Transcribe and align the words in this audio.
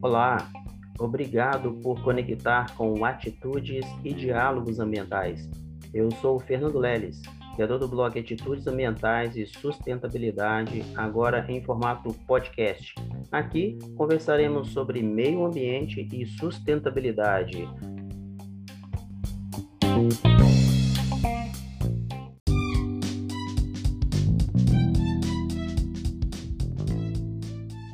Olá, 0.00 0.50
obrigado 0.98 1.72
por 1.82 2.02
conectar 2.02 2.74
com 2.76 3.04
atitudes 3.04 3.86
e 4.04 4.12
diálogos 4.12 4.78
ambientais. 4.78 5.48
Eu 5.94 6.10
sou 6.10 6.36
o 6.36 6.40
Fernando 6.40 6.78
Leles, 6.78 7.22
criador 7.54 7.78
do 7.78 7.88
blog 7.88 8.18
Atitudes 8.18 8.66
Ambientais 8.66 9.36
e 9.36 9.46
Sustentabilidade, 9.46 10.82
agora 10.96 11.44
em 11.48 11.62
formato 11.62 12.12
podcast. 12.26 12.94
Aqui 13.30 13.78
conversaremos 13.96 14.70
sobre 14.70 15.02
meio 15.02 15.44
ambiente 15.44 16.08
e 16.12 16.26
sustentabilidade. 16.26 17.68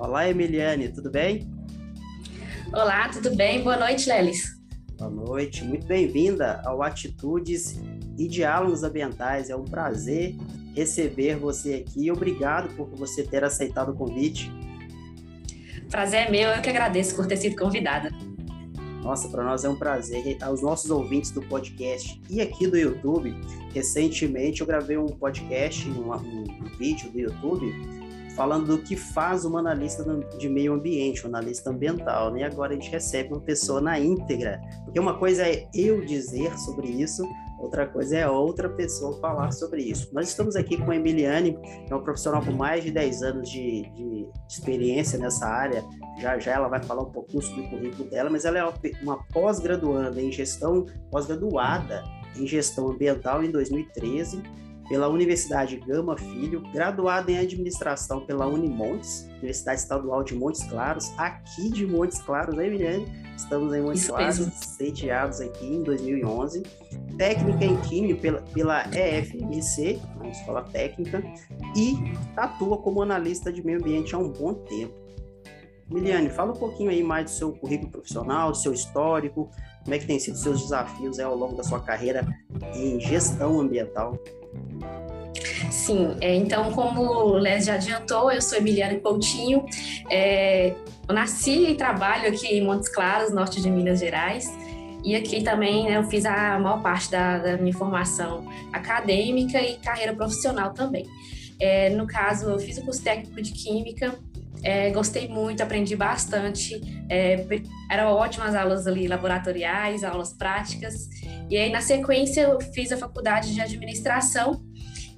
Olá, 0.09 0.27
Emiliane, 0.27 0.89
tudo 0.89 1.11
bem? 1.11 1.47
Olá, 2.73 3.11
tudo 3.11 3.37
bem? 3.37 3.63
Boa 3.63 3.77
noite, 3.77 4.09
Lelis. 4.09 4.59
Boa 4.97 5.11
noite, 5.11 5.63
muito 5.63 5.87
bem-vinda 5.87 6.63
ao 6.65 6.83
Atitudes 6.83 7.79
e 8.17 8.27
Diálogos 8.27 8.83
Ambientais. 8.83 9.51
É 9.51 9.55
um 9.55 9.67
prazer 9.67 10.35
receber 10.75 11.37
você 11.37 11.85
aqui. 11.87 12.11
Obrigado 12.11 12.75
por 12.75 12.89
você 12.97 13.23
ter 13.23 13.45
aceitado 13.45 13.91
o 13.91 13.95
convite. 13.95 14.51
Prazer 15.91 16.29
é 16.29 16.31
meu, 16.31 16.49
eu 16.49 16.63
que 16.63 16.71
agradeço 16.71 17.15
por 17.15 17.27
ter 17.27 17.37
sido 17.37 17.55
convidada. 17.55 18.09
Nossa, 19.03 19.29
para 19.29 19.45
nós 19.45 19.63
é 19.63 19.69
um 19.69 19.77
prazer. 19.77 20.39
Aos 20.41 20.63
nossos 20.63 20.91
ouvintes 20.91 21.33
do 21.33 21.43
podcast 21.43 22.19
e 22.31 22.41
aqui 22.41 22.67
do 22.67 22.79
YouTube, 22.79 23.39
recentemente 23.75 24.63
eu 24.63 24.67
gravei 24.67 24.97
um 24.97 25.09
podcast, 25.09 25.87
um, 25.91 26.11
um 26.11 26.65
vídeo 26.79 27.11
do 27.11 27.21
YouTube 27.21 27.98
falando 28.39 28.67
do 28.69 28.79
que 28.79 28.95
faz 28.95 29.45
uma 29.45 29.59
analista 29.59 30.05
de 30.39 30.49
meio 30.49 30.73
ambiente, 30.73 31.27
um 31.27 31.29
analista 31.29 31.71
ambiental, 31.71 32.31
né? 32.31 32.41
E 32.41 32.45
agora 32.45 32.71
a 32.71 32.75
gente 32.77 32.89
recebe 32.89 33.35
uma 33.35 33.41
pessoa 33.41 33.81
na 33.81 33.99
íntegra, 33.99 34.61
porque 34.85 35.01
uma 35.01 35.19
coisa 35.19 35.43
é 35.43 35.69
eu 35.75 36.05
dizer 36.05 36.57
sobre 36.57 36.87
isso, 36.87 37.29
outra 37.59 37.85
coisa 37.85 38.17
é 38.17 38.29
outra 38.29 38.69
pessoa 38.69 39.19
falar 39.19 39.51
sobre 39.51 39.83
isso. 39.83 40.09
Nós 40.13 40.29
estamos 40.29 40.55
aqui 40.55 40.77
com 40.77 40.93
a 40.93 40.95
Emiliane, 40.95 41.59
que 41.61 41.93
é 41.93 41.95
uma 41.97 42.05
profissional 42.05 42.41
com 42.41 42.53
mais 42.53 42.85
de 42.85 42.93
10 42.93 43.23
anos 43.25 43.51
de, 43.51 43.91
de 43.91 44.29
experiência 44.49 45.19
nessa 45.19 45.45
área, 45.45 45.85
já 46.21 46.39
já 46.39 46.53
ela 46.53 46.69
vai 46.69 46.81
falar 46.81 47.03
um 47.03 47.11
pouquinho 47.11 47.43
sobre 47.43 47.63
o 47.63 47.71
currículo 47.71 48.09
dela, 48.09 48.31
mas 48.31 48.45
ela 48.45 48.61
é 48.61 48.93
uma 49.03 49.21
pós-graduanda 49.33 50.23
em 50.23 50.31
gestão, 50.31 50.87
pós-graduada 51.11 52.05
em 52.37 52.47
gestão 52.47 52.89
ambiental 52.89 53.43
em 53.43 53.51
2013 53.51 54.41
pela 54.89 55.09
Universidade 55.09 55.77
Gama 55.77 56.17
Filho, 56.17 56.63
graduado 56.73 57.31
em 57.31 57.39
administração 57.39 58.25
pela 58.25 58.47
Unimontes, 58.47 59.29
Universidade 59.37 59.81
Estadual 59.81 60.25
de 60.25 60.35
Montes 60.35 60.65
Claros, 60.65 61.13
aqui 61.19 61.71
de 61.71 61.87
Montes 61.87 62.21
Claros, 62.21 62.55
né, 62.55 62.67
Emiliane? 62.67 63.07
Estamos 63.37 63.73
em 63.75 63.83
Montes 63.83 64.03
Isso 64.03 64.13
Claros, 64.13 64.39
mesmo. 64.39 64.53
sediados 64.53 65.41
aqui 65.41 65.67
em 65.67 65.83
2011. 65.83 66.63
Técnica 67.19 67.65
em 67.65 67.77
Química 67.83 68.21
pela, 68.21 68.41
pela 68.41 68.85
EFMC, 68.97 70.01
uma 70.17 70.29
escola 70.29 70.63
técnica, 70.63 71.23
e 71.77 71.97
atua 72.37 72.79
como 72.79 73.03
analista 73.03 73.53
de 73.53 73.65
meio 73.65 73.79
ambiente 73.79 74.15
há 74.15 74.19
um 74.19 74.33
bom 74.33 74.55
tempo. 74.55 74.95
Emiliane, 75.91 76.29
fala 76.29 76.53
um 76.53 76.57
pouquinho 76.57 76.91
aí 76.91 77.03
mais 77.03 77.25
do 77.25 77.31
seu 77.31 77.53
currículo 77.53 77.91
profissional, 77.91 78.51
do 78.51 78.57
seu 78.57 78.73
histórico, 78.73 79.51
como 79.83 79.95
é 79.95 79.99
que 79.99 80.07
tem 80.07 80.19
sido 80.19 80.37
seus 80.37 80.61
desafios 80.61 81.19
ao 81.19 81.35
longo 81.35 81.57
da 81.57 81.63
sua 81.63 81.81
carreira 81.81 82.27
em 82.75 83.01
gestão 83.01 83.59
ambiental. 83.59 84.19
Sim, 85.71 86.17
é, 86.21 86.35
então, 86.35 86.73
como 86.73 87.01
o 87.03 87.33
Les 87.39 87.65
já 87.65 87.75
adiantou, 87.75 88.31
eu 88.31 88.43
sou 88.43 88.59
Emiliana 88.59 88.99
Coutinho, 88.99 89.65
é, 90.11 90.75
eu 91.09 91.15
nasci 91.15 91.71
e 91.71 91.75
trabalho 91.75 92.29
aqui 92.29 92.47
em 92.47 92.65
Montes 92.65 92.89
Claros, 92.89 93.33
norte 93.33 93.61
de 93.61 93.71
Minas 93.71 94.01
Gerais, 94.01 94.53
e 95.03 95.17
aqui 95.17 95.43
também 95.43 95.85
né, 95.85 95.97
eu 95.97 96.05
fiz 96.05 96.27
a 96.27 96.59
maior 96.59 96.83
parte 96.83 97.11
da, 97.11 97.39
da, 97.39 97.57
minha 97.57 97.73
formação 97.73 98.47
acadêmica 98.73 99.61
e 99.61 99.77
carreira 99.77 100.15
profissional 100.15 100.75
também. 100.75 101.07
É, 101.61 101.91
no 101.91 102.07
caso, 102.07 102.51
eu 102.51 102.59
fiz 102.59 102.79
o 102.79 102.83
curso 102.83 103.03
técnico 103.03 103.41
de 103.41 103.53
Química, 103.53 104.19
é, 104.63 104.91
gostei 104.91 105.29
muito, 105.29 105.63
aprendi 105.63 105.95
bastante. 105.97 106.81
É, 107.09 107.47
eram 107.91 108.13
ótimas 108.13 108.55
aulas 108.55 108.87
ali, 108.87 109.07
laboratoriais, 109.07 110.05
aulas 110.05 110.33
práticas. 110.33 111.09
E 111.51 111.57
aí, 111.57 111.71
na 111.71 111.81
sequência, 111.81 112.43
eu 112.43 112.61
fiz 112.61 112.93
a 112.93 112.97
faculdade 112.97 113.55
de 113.55 113.61
administração 113.61 114.63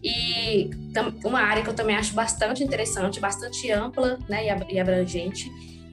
e 0.02 0.70
uma 1.24 1.40
área 1.40 1.62
que 1.62 1.68
eu 1.68 1.74
também 1.74 1.96
acho 1.96 2.14
bastante 2.14 2.64
interessante, 2.64 3.20
bastante 3.20 3.70
ampla 3.70 4.18
né, 4.28 4.46
e 4.70 4.78
abrangente. 4.78 5.50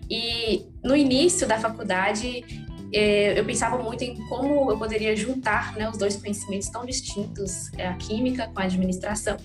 E 0.09 0.65
no 0.83 0.95
início 0.95 1.45
da 1.45 1.59
faculdade, 1.59 2.45
eu 2.91 3.45
pensava 3.45 3.77
muito 3.81 4.03
em 4.03 4.15
como 4.27 4.71
eu 4.71 4.77
poderia 4.77 5.15
juntar 5.15 5.75
né, 5.75 5.89
os 5.89 5.97
dois 5.97 6.15
conhecimentos 6.15 6.69
tão 6.69 6.85
distintos, 6.85 7.71
é, 7.77 7.87
a 7.87 7.93
química 7.95 8.47
com 8.47 8.59
a 8.59 8.63
administração. 8.63 9.37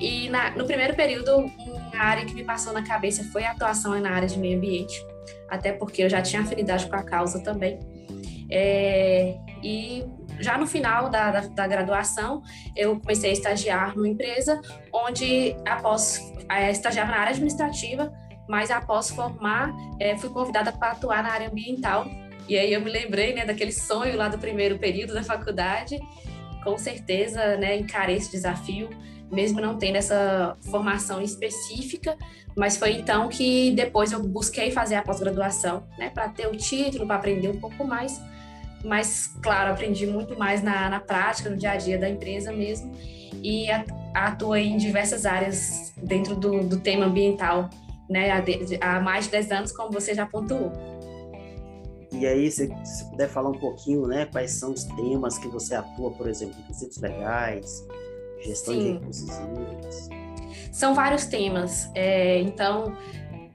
E 0.00 0.28
na, 0.28 0.50
no 0.50 0.66
primeiro 0.66 0.94
período, 0.94 1.36
uma 1.36 1.96
área 1.98 2.24
que 2.24 2.34
me 2.34 2.44
passou 2.44 2.72
na 2.72 2.82
cabeça 2.82 3.24
foi 3.24 3.44
a 3.44 3.52
atuação 3.52 3.98
na 4.00 4.10
área 4.10 4.28
de 4.28 4.38
meio 4.38 4.58
ambiente, 4.58 4.94
até 5.48 5.72
porque 5.72 6.02
eu 6.02 6.10
já 6.10 6.20
tinha 6.20 6.42
afinidade 6.42 6.86
com 6.86 6.96
a 6.96 7.02
causa 7.02 7.42
também. 7.42 7.78
É, 8.50 9.36
e 9.62 10.04
já 10.38 10.56
no 10.58 10.66
final 10.66 11.08
da, 11.08 11.30
da, 11.30 11.40
da, 11.40 11.66
graduação, 11.66 12.42
eu 12.76 12.98
comecei 13.00 13.30
a 13.30 13.32
estagiar 13.32 13.96
numa 13.96 14.08
empresa 14.08 14.60
onde, 14.92 15.56
após 15.66 16.32
é, 16.48 16.70
estagiar 16.70 17.08
na 17.08 17.18
área 17.18 17.32
administrativa, 17.32 18.12
mas 18.48 18.70
após 18.70 19.10
formar, 19.10 19.74
é, 19.98 20.16
fui 20.16 20.30
convidada 20.30 20.70
para 20.72 20.92
atuar 20.92 21.22
na 21.22 21.30
área 21.32 21.48
ambiental. 21.48 22.06
E 22.48 22.58
aí 22.58 22.72
eu 22.72 22.80
me 22.80 22.90
lembrei 22.90 23.34
né, 23.34 23.44
daquele 23.44 23.72
sonho 23.72 24.16
lá 24.16 24.28
do 24.28 24.38
primeiro 24.38 24.78
período 24.78 25.14
da 25.14 25.22
faculdade. 25.22 25.98
Com 26.62 26.78
certeza, 26.78 27.56
né, 27.56 27.76
encarei 27.76 28.16
esse 28.16 28.30
desafio, 28.30 28.90
mesmo 29.30 29.60
não 29.60 29.76
tendo 29.76 29.96
essa 29.96 30.56
formação 30.70 31.20
específica, 31.20 32.16
mas 32.56 32.76
foi 32.76 32.92
então 32.92 33.28
que 33.28 33.70
depois 33.72 34.12
eu 34.12 34.22
busquei 34.22 34.70
fazer 34.70 34.96
a 34.96 35.02
pós-graduação, 35.02 35.86
né, 35.98 36.10
para 36.10 36.28
ter 36.28 36.46
o 36.46 36.56
título, 36.56 37.06
para 37.06 37.16
aprender 37.16 37.48
um 37.48 37.60
pouco 37.60 37.84
mais 37.84 38.20
mas, 38.86 39.26
claro, 39.42 39.72
aprendi 39.72 40.06
muito 40.06 40.38
mais 40.38 40.62
na, 40.62 40.88
na 40.88 41.00
prática, 41.00 41.50
no 41.50 41.56
dia 41.56 41.72
a 41.72 41.76
dia 41.76 41.98
da 41.98 42.08
empresa 42.08 42.52
mesmo, 42.52 42.92
e 43.42 43.66
atuo 44.14 44.56
em 44.56 44.76
diversas 44.76 45.26
áreas 45.26 45.92
dentro 45.96 46.36
do, 46.36 46.62
do 46.62 46.78
tema 46.78 47.06
ambiental, 47.06 47.68
né, 48.08 48.30
há, 48.30 48.40
de, 48.40 48.78
há 48.80 49.00
mais 49.00 49.24
de 49.24 49.32
10 49.32 49.50
anos, 49.50 49.72
como 49.72 49.90
você 49.90 50.14
já 50.14 50.24
pontuou. 50.24 50.72
E 52.18 52.26
aí, 52.26 52.50
se, 52.50 52.72
se 52.84 53.04
puder 53.10 53.28
falar 53.28 53.50
um 53.50 53.58
pouquinho, 53.58 54.06
né, 54.06 54.26
quais 54.26 54.52
são 54.52 54.72
os 54.72 54.84
temas 54.84 55.36
que 55.38 55.48
você 55.48 55.74
atua, 55.74 56.10
por 56.12 56.28
exemplo, 56.28 56.56
requisitos 56.62 56.98
legais, 56.98 57.86
gestão 58.40 58.74
Sim. 58.74 58.80
de 58.80 58.92
recursos 58.92 59.28
hídricos? 59.28 60.08
São 60.72 60.94
vários 60.94 61.26
temas. 61.26 61.90
É, 61.94 62.40
então, 62.40 62.96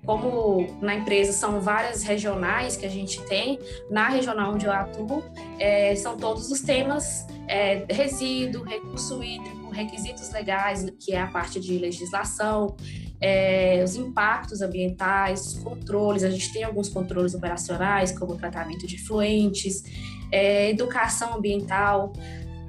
como 0.06 0.68
na 0.82 0.96
empresa 0.96 1.32
são 1.32 1.60
várias 1.60 2.04
regionais 2.04 2.76
que 2.76 2.86
a 2.86 2.90
gente 2.90 3.22
tem, 3.24 3.60
na 3.90 4.10
regional 4.10 4.54
onde 4.54 4.66
eu 4.66 4.72
atuo, 4.72 5.24
é, 5.60 5.96
são 5.96 6.18
todos 6.18 6.52
os 6.52 6.62
temas 6.62 7.26
é, 7.48 7.86
resíduo, 7.90 8.64
recurso 8.64 9.24
hídrico, 9.24 9.70
requisitos 9.70 10.32
legais, 10.32 10.88
que 11.00 11.14
é 11.14 11.22
a 11.22 11.28
parte 11.28 11.60
de 11.60 11.78
legislação, 11.78 12.76
é, 13.22 13.84
os 13.84 13.96
impactos 13.96 14.62
ambientais, 14.62 15.46
os 15.46 15.64
controles, 15.64 16.24
a 16.24 16.30
gente 16.30 16.52
tem 16.52 16.64
alguns 16.64 16.90
controles 16.90 17.36
operacionais, 17.36 18.12
como 18.12 18.36
tratamento 18.36 18.88
de 18.88 18.98
fluentes, 18.98 19.84
é, 20.32 20.70
educação 20.70 21.36
ambiental, 21.36 22.14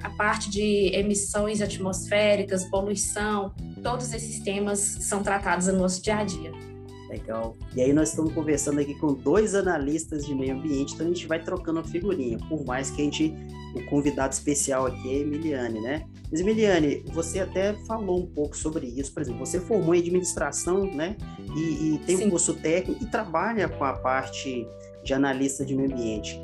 a 0.02 0.10
parte 0.10 0.50
de 0.50 0.90
emissões 0.94 1.62
atmosféricas, 1.62 2.64
poluição, 2.64 3.54
todos 3.82 4.12
esses 4.12 4.40
temas 4.40 4.78
são 4.78 5.22
tratados 5.22 5.68
no 5.68 5.78
nosso 5.78 6.02
dia 6.02 6.18
a 6.18 6.24
dia. 6.24 6.71
Legal. 7.12 7.54
E 7.76 7.82
aí 7.82 7.92
nós 7.92 8.08
estamos 8.08 8.32
conversando 8.32 8.80
aqui 8.80 8.94
com 8.94 9.12
dois 9.12 9.54
analistas 9.54 10.24
de 10.24 10.34
meio 10.34 10.54
ambiente, 10.54 10.94
então 10.94 11.06
a 11.06 11.10
gente 11.10 11.26
vai 11.26 11.38
trocando 11.38 11.80
a 11.80 11.84
figurinha, 11.84 12.38
por 12.48 12.64
mais 12.64 12.90
que 12.90 13.02
a 13.02 13.04
gente, 13.04 13.34
o 13.74 13.84
convidado 13.84 14.32
especial 14.32 14.86
aqui 14.86 15.16
é 15.16 15.18
Emiliane, 15.18 15.78
né? 15.78 16.06
Mas 16.30 16.40
Emiliane, 16.40 17.04
você 17.12 17.40
até 17.40 17.74
falou 17.86 18.20
um 18.20 18.26
pouco 18.26 18.56
sobre 18.56 18.86
isso, 18.86 19.12
por 19.12 19.20
exemplo, 19.20 19.44
você 19.44 19.60
formou 19.60 19.94
em 19.94 19.98
administração, 19.98 20.86
né? 20.86 21.14
E, 21.54 21.60
e 21.94 21.98
tem 22.06 22.16
Sim. 22.16 22.26
um 22.28 22.30
curso 22.30 22.54
técnico 22.54 23.04
e 23.04 23.06
trabalha 23.06 23.68
com 23.68 23.84
a 23.84 23.92
parte 23.92 24.66
de 25.04 25.12
analista 25.12 25.66
de 25.66 25.76
meio 25.76 25.92
ambiente. 25.92 26.40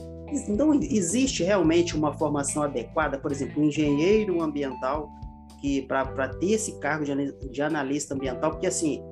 Então, 0.50 0.74
existe 0.74 1.42
realmente 1.42 1.96
uma 1.96 2.12
formação 2.12 2.62
adequada, 2.62 3.18
por 3.18 3.32
exemplo, 3.32 3.62
um 3.62 3.68
engenheiro 3.68 4.42
ambiental 4.42 5.08
que 5.62 5.82
para 5.82 6.28
ter 6.28 6.52
esse 6.52 6.78
cargo 6.78 7.06
de, 7.06 7.32
de 7.50 7.62
analista 7.62 8.14
ambiental, 8.14 8.50
porque 8.52 8.66
assim, 8.66 9.02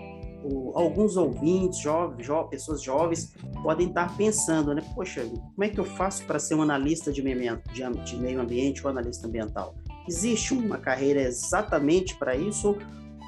alguns 0.74 1.16
ouvintes, 1.16 1.80
jovens, 1.80 2.24
jo, 2.24 2.44
pessoas 2.44 2.82
jovens, 2.82 3.34
podem 3.62 3.88
estar 3.88 4.16
pensando, 4.16 4.74
né? 4.74 4.82
Poxa, 4.94 5.24
como 5.24 5.64
é 5.64 5.68
que 5.68 5.78
eu 5.78 5.84
faço 5.84 6.24
para 6.24 6.38
ser 6.38 6.54
um 6.54 6.62
analista 6.62 7.12
de 7.12 7.22
meio, 7.22 7.60
de 8.04 8.16
meio 8.16 8.40
ambiente 8.40 8.82
ou 8.84 8.90
analista 8.90 9.26
ambiental? 9.26 9.74
Existe 10.08 10.54
uma 10.54 10.78
carreira 10.78 11.20
exatamente 11.20 12.14
para 12.16 12.36
isso? 12.36 12.76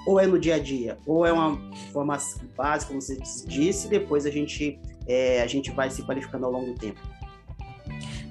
ou 0.08 0.18
é 0.18 0.26
no 0.26 0.38
dia 0.38 0.54
a 0.54 0.58
dia, 0.58 0.96
ou 1.06 1.26
é 1.26 1.30
uma 1.30 1.60
formação 1.92 2.40
básica, 2.56 2.88
como 2.88 3.02
você 3.02 3.18
disse, 3.46 3.86
e 3.86 3.90
depois 3.90 4.24
a 4.24 4.30
gente, 4.30 4.80
é, 5.06 5.42
a 5.42 5.46
gente 5.46 5.70
vai 5.70 5.90
se 5.90 6.02
qualificando 6.02 6.46
ao 6.46 6.52
longo 6.52 6.72
do 6.72 6.74
tempo? 6.74 6.98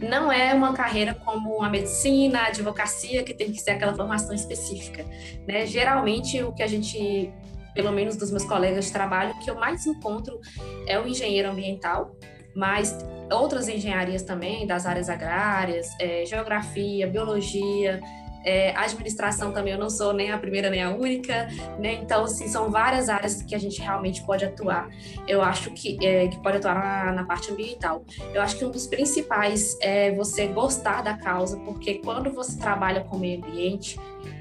Não 0.02 0.32
é 0.32 0.56
uma 0.56 0.74
carreira 0.74 1.14
como 1.14 1.62
a 1.64 1.70
medicina, 1.70 2.40
a 2.40 2.48
advocacia, 2.48 3.24
que 3.24 3.34
tem 3.34 3.52
que 3.52 3.60
ser 3.60 3.72
aquela 3.72 3.96
formação 3.96 4.34
específica. 4.34 5.06
Né? 5.48 5.68
Geralmente, 5.68 6.42
o 6.44 6.52
que 6.52 6.64
a 6.64 6.68
gente, 6.68 7.32
pelo 7.78 7.92
menos 7.92 8.18
dos 8.18 8.32
meus 8.32 8.44
colegas 8.44 8.86
de 8.86 8.92
trabalho, 8.92 9.36
que 9.40 9.52
eu 9.52 9.56
mais 9.56 9.86
encontro 9.86 10.42
é 10.88 11.00
o 11.00 11.08
engenheiro 11.08 11.52
ambiental, 11.52 12.18
mas 12.56 12.98
outras 13.32 13.70
engenharias 13.70 14.24
também, 14.24 14.66
das 14.66 14.88
áreas 14.88 15.10
agrárias, 15.10 15.88
é, 16.02 16.26
geografia, 16.26 17.06
biologia, 17.06 18.02
é, 18.48 18.74
administração 18.78 19.52
também 19.52 19.74
eu 19.74 19.80
não 19.80 19.90
sou 19.90 20.14
nem 20.14 20.32
a 20.32 20.38
primeira 20.38 20.70
nem 20.70 20.82
a 20.82 20.90
única, 20.90 21.50
né? 21.78 21.96
Então, 21.96 22.24
assim, 22.24 22.48
são 22.48 22.72
várias 22.72 23.10
áreas 23.10 23.42
que 23.42 23.54
a 23.54 23.58
gente 23.58 23.82
realmente 23.82 24.24
pode 24.24 24.46
atuar. 24.46 24.90
Eu 25.28 25.42
acho 25.42 25.70
que, 25.72 25.98
é, 26.02 26.30
que 26.30 26.42
pode 26.42 26.56
atuar 26.56 26.76
na, 26.76 27.12
na, 27.12 27.24
parte 27.26 27.52
ambiental. 27.52 28.06
Eu 28.34 28.42
acho 28.42 28.58
que 28.58 28.64
um 28.64 28.72
dos 28.72 28.88
principais 28.88 29.78
é 29.82 30.12
você 30.12 30.48
gostar 30.48 31.02
da 31.02 31.18
causa, 31.18 31.60
porque 31.60 31.96
quando 31.96 32.32
você 32.32 32.58
trabalha 32.58 33.02
com 33.02 33.18
o 33.18 33.20
meio 33.20 33.44
ambiente, 33.44 34.00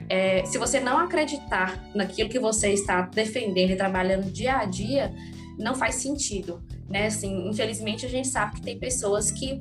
é, 0.08 0.44
se 0.44 0.56
você 0.56 0.78
não 0.78 0.98
acreditar 0.98 1.82
naquilo 1.92 2.28
que 2.28 2.38
você 2.38 2.70
está 2.72 3.02
defendendo 3.02 3.72
e 3.72 3.76
trabalhando 3.76 4.30
dia 4.30 4.58
a 4.58 4.64
dia, 4.66 5.12
não 5.58 5.74
faz 5.74 5.96
sentido, 5.96 6.62
né? 6.88 7.06
Assim, 7.06 7.48
infelizmente 7.48 8.06
a 8.06 8.08
gente 8.08 8.28
sabe 8.28 8.54
que 8.54 8.62
tem 8.62 8.78
pessoas 8.78 9.32
que 9.32 9.60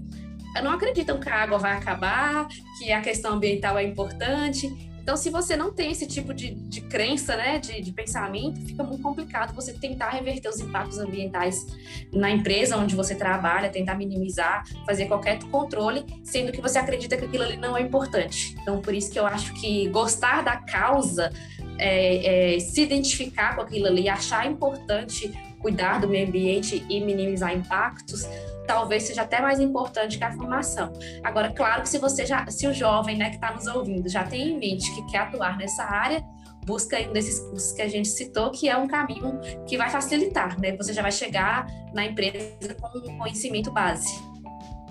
não 0.62 0.72
acreditam 0.72 1.20
que 1.20 1.30
a 1.30 1.36
água 1.36 1.58
vai 1.58 1.74
acabar, 1.74 2.48
que 2.78 2.92
a 2.92 3.02
questão 3.02 3.34
ambiental 3.34 3.78
é 3.78 3.84
importante. 3.84 4.68
Então, 5.06 5.16
se 5.16 5.30
você 5.30 5.56
não 5.56 5.72
tem 5.72 5.92
esse 5.92 6.08
tipo 6.08 6.34
de, 6.34 6.56
de 6.56 6.82
crença, 6.82 7.36
né, 7.36 7.60
de, 7.60 7.80
de, 7.80 7.92
pensamento, 7.92 8.60
fica 8.66 8.84
muito 8.84 9.04
complicado 9.04 9.54
você 9.54 9.72
tentar 9.72 10.10
reverter 10.10 10.50
os 10.50 10.60
impactos 10.60 10.98
ambientais 10.98 11.64
na 12.12 12.32
empresa 12.32 12.76
onde 12.76 12.96
você 12.96 13.14
trabalha, 13.14 13.70
tentar 13.70 13.94
minimizar, 13.94 14.64
fazer 14.84 15.06
qualquer 15.06 15.38
controle, 15.52 16.04
sendo 16.24 16.52
que 16.52 16.60
você 16.60 16.80
acredita 16.80 17.16
que 17.18 17.26
aquilo 17.26 17.44
ali 17.44 17.56
não 17.56 17.78
é 17.78 17.82
importante. 17.82 18.56
Então, 18.60 18.82
por 18.82 18.96
isso 18.96 19.12
que 19.12 19.20
eu 19.20 19.28
acho 19.28 19.54
que 19.54 19.88
gostar 19.90 20.42
da 20.42 20.58
causa, 20.58 21.32
é, 21.78 22.56
é, 22.56 22.60
se 22.60 22.82
identificar 22.82 23.56
com 23.56 23.62
aquilo 23.62 23.86
ali, 23.86 24.10
achar 24.10 24.50
importante 24.50 25.32
cuidar 25.60 26.00
do 26.00 26.08
meio 26.08 26.28
ambiente 26.28 26.86
e 26.90 27.00
minimizar 27.00 27.52
impactos, 27.52 28.24
talvez 28.66 29.04
seja 29.04 29.24
até 29.24 29.42
mais 29.42 29.60
importante 29.60 30.18
que 30.18 30.24
a 30.24 30.32
formação. 30.32 30.92
Agora, 31.24 31.52
claro 31.52 31.84
que 31.84 31.90
se 31.90 31.98
você 31.98 32.26
já, 32.26 32.46
se 32.48 32.68
o 32.68 32.74
jovem, 32.74 33.18
né, 33.18 33.30
que 33.30 33.36
está 33.36 33.54
nos 33.54 33.68
ouvindo, 33.68 34.10
já 34.10 34.24
tem 34.24 34.52
em 34.52 34.60
mente 34.60 34.94
que 34.94 35.06
quer 35.08 35.20
atuar 35.20 35.58
nessa 35.58 35.84
área, 35.84 36.24
busca 36.66 37.00
um 37.08 37.14
desses 37.14 37.40
cursos 37.40 37.72
que 37.72 37.82
a 37.82 37.88
gente 37.88 38.08
citou, 38.08 38.52
que 38.52 38.68
é 38.68 38.76
um 38.76 38.88
caminho 38.88 39.40
que 39.68 39.78
vai 39.78 39.90
facilitar, 39.90 40.60
né? 40.60 40.76
Você 40.78 40.94
já 40.94 41.02
vai 41.02 41.12
chegar 41.12 41.68
na 41.94 42.06
empresa 42.06 42.74
com 42.82 42.98
um 42.98 43.18
conhecimento 43.18 43.72
base. 43.72 44.12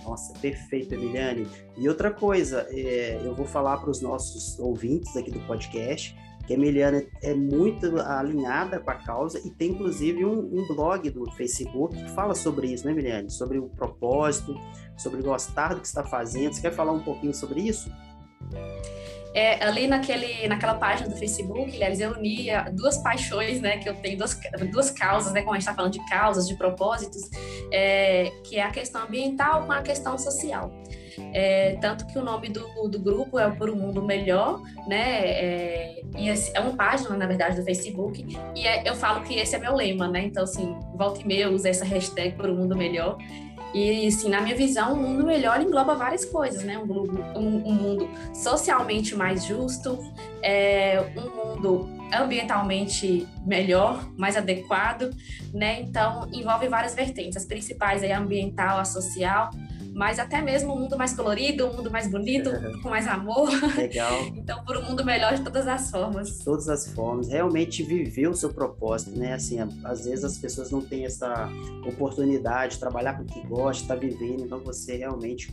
Nossa, 0.05 0.33
perfeito, 0.35 0.95
Emiliane. 0.95 1.49
E 1.77 1.89
outra 1.89 2.11
coisa, 2.11 2.67
é, 2.71 3.21
eu 3.25 3.35
vou 3.35 3.47
falar 3.47 3.79
para 3.79 3.91
os 3.91 4.01
nossos 4.01 4.59
ouvintes 4.59 5.17
aqui 5.17 5.31
do 5.31 5.41
podcast 5.41 6.15
que 6.47 6.53
a 6.53 6.57
Emiliana 6.57 7.03
é 7.23 7.35
muito 7.35 7.99
alinhada 8.01 8.79
com 8.79 8.91
a 8.91 8.95
causa 8.95 9.41
e 9.45 9.51
tem 9.51 9.71
inclusive 9.71 10.25
um, 10.25 10.39
um, 10.39 10.67
blog 10.69 11.09
do 11.11 11.31
Facebook 11.33 11.97
que 11.97 12.11
fala 12.11 12.35
sobre 12.35 12.69
isso, 12.69 12.85
né, 12.85 12.93
Emiliane? 12.93 13.31
Sobre 13.31 13.59
o 13.59 13.69
propósito, 13.69 14.55
sobre 14.97 15.23
gostar 15.23 15.75
do 15.75 15.81
que 15.81 15.87
está 15.87 16.05
fazendo. 16.05 16.53
Você 16.53 16.61
quer 16.61 16.73
falar 16.73 16.93
um 16.93 17.03
pouquinho 17.03 17.35
sobre 17.35 17.61
isso? 17.61 17.91
É, 19.35 19.65
ali 19.65 19.89
naquele, 19.89 20.47
naquela 20.47 20.75
página 20.75 21.09
do 21.09 21.17
Facebook, 21.17 21.83
eles 21.83 21.99
eu 21.99 22.13
unia 22.13 22.71
duas 22.73 22.99
paixões, 22.99 23.61
né, 23.61 23.79
que 23.79 23.89
eu 23.89 23.95
tenho, 23.97 24.17
duas, 24.17 24.39
duas 24.71 24.91
causas, 24.93 25.33
né, 25.33 25.41
como 25.41 25.55
a 25.55 25.57
gente 25.57 25.63
está 25.63 25.75
falando 25.75 25.93
de 25.93 26.09
causas, 26.09 26.47
de 26.47 26.55
propósitos, 26.55 27.29
é, 27.73 28.31
que 28.45 28.57
é 28.57 28.63
a 28.63 28.71
questão 28.71 29.03
ambiental 29.03 29.67
com 29.67 29.73
a 29.73 29.83
questão 29.83 30.17
social. 30.17 30.71
É, 31.33 31.77
tanto 31.81 32.07
que 32.07 32.19
o 32.19 32.23
nome 32.23 32.49
do, 32.49 32.89
do 32.89 32.99
grupo 32.99 33.39
é 33.39 33.51
Por 33.51 33.71
um 33.71 33.77
Mundo 33.77 34.03
Melhor, 34.03 34.61
né? 34.87 35.31
É, 35.31 36.03
e 36.17 36.29
é 36.29 36.61
uma 36.61 36.77
página, 36.77 37.17
na 37.17 37.27
verdade, 37.27 37.57
do 37.57 37.65
Facebook. 37.65 38.27
E 38.55 38.67
é, 38.67 38.89
eu 38.89 38.95
falo 38.95 39.23
que 39.23 39.35
esse 39.35 39.57
é 39.57 39.59
meu 39.59 39.75
lema, 39.75 40.09
né? 40.09 40.25
Então, 40.25 40.45
assim, 40.45 40.79
volta 40.95 41.21
e 41.21 41.27
meia 41.27 41.45
eu 41.45 41.53
uso 41.53 41.67
essa 41.67 41.85
hashtag 41.85 42.37
Por 42.37 42.49
um 42.51 42.57
Mundo 42.57 42.77
Melhor. 42.77 43.19
E, 43.75 44.07
assim, 44.07 44.29
na 44.29 44.41
minha 44.41 44.55
visão, 44.55 44.93
um 44.93 44.97
mundo 44.97 45.27
melhor 45.27 45.61
engloba 45.61 45.97
várias 45.97 46.25
coisas, 46.25 46.63
né? 46.63 46.79
Um, 46.79 46.93
um, 47.37 47.69
um 47.69 47.73
mundo 47.73 48.09
socialmente 48.33 49.17
mais 49.17 49.45
justo, 49.45 49.99
é, 50.41 51.05
um 51.17 51.57
mundo 51.57 51.91
ambientalmente 52.13 53.27
melhor, 53.45 54.09
mais 54.17 54.37
adequado, 54.37 55.11
né? 55.53 55.81
Então, 55.81 56.29
envolve 56.33 56.69
várias 56.69 56.95
vertentes. 56.95 57.37
As 57.37 57.47
principais 57.47 58.05
é 58.05 58.13
a 58.13 58.21
ambiental, 58.21 58.79
a 58.79 58.85
social, 58.85 59.51
mas 59.95 60.19
até 60.19 60.43
mesmo 60.43 60.75
um 60.75 60.81
mundo 60.81 60.99
mais 60.99 61.15
colorido, 61.15 61.67
um 61.67 61.77
mundo 61.77 61.91
mais 61.91 62.11
bonito, 62.11 62.51
uhum. 62.51 62.83
com 62.83 62.91
mais 62.91 63.07
amor. 63.07 63.49
Legal. 63.77 64.27
então, 64.37 64.65
por 64.65 64.77
um 64.77 64.83
mundo 64.83 65.05
melhor 65.05 65.35
de 65.35 65.43
todas 65.43 65.69
as 65.69 65.91
formas. 65.91 66.39
De 66.39 66.45
todas 66.45 66.69
as 66.69 66.93
formas. 66.93 67.29
Realmente 67.29 67.83
viver 67.83 68.29
o 68.29 68.35
seu 68.35 68.53
propósito, 68.53 69.17
né? 69.17 69.35
Assim, 69.35 69.59
às 69.85 70.05
vezes 70.05 70.25
as 70.25 70.37
pessoas 70.37 70.71
não 70.71 70.81
têm 70.81 71.05
essa 71.05 71.49
oportunidade 71.87 72.75
de 72.75 72.81
trabalhar 72.81 73.15
com 73.15 73.23
o 73.23 73.27
que 73.27 73.41
gosta, 73.47 73.83
está 73.83 73.95
vivendo, 73.95 74.45
então 74.45 74.59
você 74.61 74.97
realmente 74.97 75.49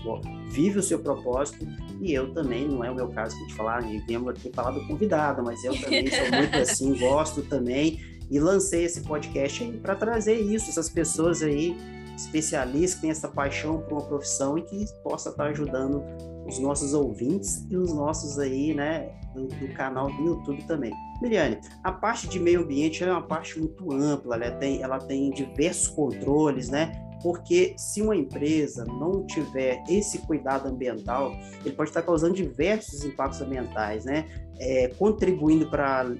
vive 0.49 0.79
o 0.79 0.83
seu 0.83 0.99
propósito 0.99 1.67
e 1.99 2.11
eu 2.11 2.33
também, 2.33 2.67
não 2.67 2.83
é 2.83 2.89
o 2.89 2.95
meu 2.95 3.09
caso 3.09 3.35
de 3.45 3.53
falar, 3.53 3.81
viemos 4.07 4.29
aqui 4.29 4.49
falar 4.51 4.71
do 4.71 4.85
convidado, 4.87 5.43
mas 5.43 5.63
eu 5.63 5.79
também 5.79 6.09
sou 6.09 6.31
muito 6.35 6.57
assim, 6.57 6.97
gosto 6.97 7.43
também 7.43 7.99
e 8.29 8.39
lancei 8.39 8.85
esse 8.85 9.01
podcast 9.01 9.63
para 9.83 9.95
trazer 9.95 10.35
isso, 10.39 10.69
essas 10.69 10.89
pessoas 10.89 11.43
aí 11.43 11.75
especialista 12.15 12.97
que 12.97 13.01
tem 13.01 13.11
essa 13.11 13.27
paixão 13.27 13.81
por 13.81 13.93
uma 13.93 14.01
profissão 14.01 14.57
e 14.57 14.61
que 14.63 14.85
possa 15.03 15.29
estar 15.29 15.45
ajudando 15.45 16.03
os 16.47 16.59
nossos 16.59 16.93
ouvintes 16.93 17.65
e 17.69 17.77
os 17.77 17.93
nossos 17.93 18.39
aí, 18.39 18.73
né, 18.73 19.09
do, 19.33 19.47
do 19.47 19.73
canal 19.73 20.07
do 20.11 20.23
YouTube 20.23 20.63
também. 20.63 20.91
Miriane, 21.21 21.59
a 21.83 21.91
parte 21.91 22.27
de 22.27 22.39
meio 22.39 22.61
ambiente 22.61 23.03
é 23.03 23.11
uma 23.11 23.21
parte 23.21 23.59
muito 23.59 23.91
ampla, 23.91 24.35
ela 24.35 24.51
tem, 24.57 24.81
ela 24.81 24.99
tem 24.99 25.29
diversos 25.31 25.87
controles, 25.89 26.69
né? 26.69 27.10
Porque 27.21 27.73
se 27.77 28.01
uma 28.01 28.15
empresa 28.15 28.85
não 28.85 29.25
tiver 29.25 29.83
esse 29.89 30.19
cuidado 30.19 30.67
ambiental, 30.67 31.33
ele 31.63 31.75
pode 31.75 31.89
estar 31.89 32.01
causando 32.01 32.33
diversos 32.33 33.03
impactos 33.03 33.41
ambientais, 33.41 34.05
né? 34.05 34.25
É, 34.63 34.89
contribuindo 34.89 35.67
para 35.71 36.13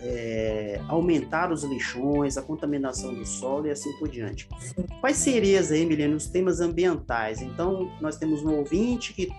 é, 0.00 0.80
aumentar 0.88 1.52
os 1.52 1.62
lixões, 1.62 2.36
a 2.36 2.42
contaminação 2.42 3.14
do 3.14 3.24
solo 3.24 3.68
e 3.68 3.70
assim 3.70 3.92
por 3.98 4.08
diante. 4.08 4.48
Quais 5.00 5.16
seriam 5.16 5.62
aí, 5.62 5.86
Milene, 5.86 6.14
os 6.14 6.26
temas 6.26 6.60
ambientais? 6.60 7.40
Então, 7.40 7.88
nós 8.00 8.16
temos 8.16 8.42
um 8.42 8.56
ouvinte 8.56 9.12
que 9.12 9.30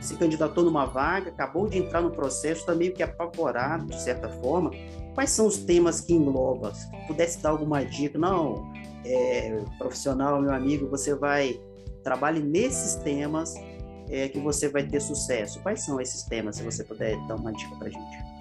se 0.00 0.16
candidatou 0.16 0.64
numa 0.64 0.84
vaga, 0.84 1.30
acabou 1.30 1.68
de 1.68 1.78
entrar 1.78 2.02
no 2.02 2.10
processo, 2.10 2.62
está 2.62 2.74
meio 2.74 2.92
que 2.92 3.02
apavorado, 3.02 3.86
de 3.86 4.02
certa 4.02 4.28
forma. 4.28 4.72
Quais 5.14 5.30
são 5.30 5.46
os 5.46 5.58
temas 5.58 6.00
que 6.00 6.12
engloba? 6.12 6.74
Se 6.74 6.90
pudesse 7.06 7.40
dar 7.40 7.50
alguma 7.50 7.84
dica, 7.84 8.18
não, 8.18 8.72
é, 9.04 9.62
profissional, 9.78 10.40
meu 10.40 10.52
amigo, 10.52 10.88
você 10.88 11.14
vai 11.14 11.60
trabalhe 12.02 12.40
nesses 12.40 12.96
temas 12.96 13.54
é, 14.10 14.28
que 14.28 14.38
você 14.38 14.68
vai 14.68 14.82
ter 14.84 15.00
sucesso. 15.00 15.60
Quais 15.62 15.84
são 15.84 16.00
esses 16.00 16.24
temas, 16.24 16.56
se 16.56 16.62
você 16.62 16.84
puder 16.84 17.16
dar 17.26 17.36
uma 17.36 17.52
dica 17.52 17.74
para 17.76 17.88
gente? 17.88 18.32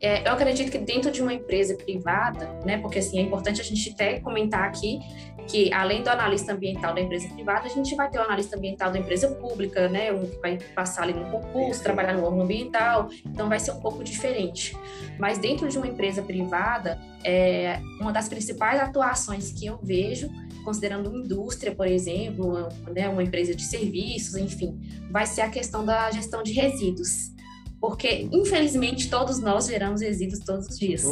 É, 0.00 0.28
eu 0.28 0.32
acredito 0.32 0.70
que 0.70 0.78
dentro 0.78 1.10
de 1.10 1.22
uma 1.22 1.32
empresa 1.32 1.74
privada, 1.74 2.52
né, 2.64 2.78
porque 2.78 2.98
assim 2.98 3.18
é 3.18 3.22
importante 3.22 3.60
a 3.60 3.64
gente 3.64 3.90
até 3.90 4.20
comentar 4.20 4.64
aqui 4.64 4.98
que 5.46 5.72
além 5.72 6.02
do 6.02 6.08
analista 6.08 6.52
ambiental 6.52 6.94
da 6.94 7.00
empresa 7.00 7.28
privada, 7.28 7.66
a 7.66 7.68
gente 7.68 7.94
vai 7.94 8.10
ter 8.10 8.18
o 8.18 8.22
analista 8.22 8.56
ambiental 8.56 8.90
da 8.90 8.98
empresa 8.98 9.28
pública, 9.36 9.88
né, 9.88 10.12
um 10.12 10.26
que 10.26 10.36
vai 10.38 10.58
passar 10.74 11.02
ali 11.04 11.12
no 11.12 11.30
concurso, 11.30 11.82
trabalhar 11.82 12.14
no 12.14 12.24
órgão 12.24 12.42
ambiental, 12.42 13.08
então 13.24 13.48
vai 13.48 13.60
ser 13.60 13.70
um 13.72 13.80
pouco 13.80 14.02
diferente. 14.02 14.76
Mas 15.18 15.38
dentro 15.38 15.68
de 15.68 15.78
uma 15.78 15.86
empresa 15.86 16.22
privada, 16.22 17.00
é, 17.24 17.80
uma 18.00 18.12
das 18.12 18.28
principais 18.28 18.80
atuações 18.80 19.52
que 19.52 19.66
eu 19.66 19.78
vejo, 19.82 20.28
considerando 20.64 21.08
uma 21.08 21.18
indústria, 21.18 21.74
por 21.74 21.86
exemplo, 21.86 22.68
né, 22.92 23.08
uma 23.08 23.22
empresa 23.22 23.54
de 23.54 23.62
serviços, 23.62 24.34
enfim, 24.34 24.80
vai 25.10 25.24
ser 25.26 25.42
a 25.42 25.48
questão 25.48 25.84
da 25.84 26.10
gestão 26.10 26.42
de 26.42 26.52
resíduos 26.52 27.35
porque 27.86 28.28
infelizmente 28.32 29.08
todos 29.08 29.38
nós 29.38 29.68
geramos 29.68 30.00
resíduos 30.00 30.40
todos 30.40 30.66
os 30.66 30.76
dias. 30.76 31.04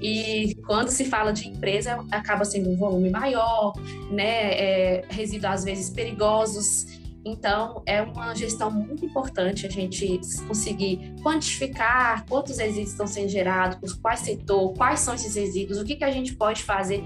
E 0.00 0.54
quando 0.66 0.88
se 0.88 1.04
fala 1.04 1.34
de 1.34 1.46
empresa, 1.46 2.02
acaba 2.10 2.46
sendo 2.46 2.70
um 2.70 2.76
volume 2.76 3.10
maior, 3.10 3.74
né? 4.10 4.54
É, 4.54 5.04
resíduos 5.10 5.52
às 5.52 5.64
vezes 5.64 5.90
perigosos. 5.90 6.86
Então, 7.26 7.82
é 7.84 8.00
uma 8.00 8.34
gestão 8.34 8.70
muito 8.70 9.04
importante 9.04 9.66
a 9.66 9.70
gente 9.70 10.18
conseguir 10.48 11.14
quantificar 11.22 12.24
quantos 12.26 12.56
resíduos 12.56 12.92
estão 12.92 13.06
sendo 13.06 13.28
gerados, 13.28 13.78
por 13.78 14.00
quais 14.00 14.20
setor, 14.20 14.72
quais 14.72 15.00
são 15.00 15.14
esses 15.14 15.34
resíduos, 15.34 15.78
o 15.78 15.84
que, 15.84 15.96
que 15.96 16.04
a 16.04 16.10
gente 16.10 16.34
pode 16.34 16.62
fazer 16.62 17.04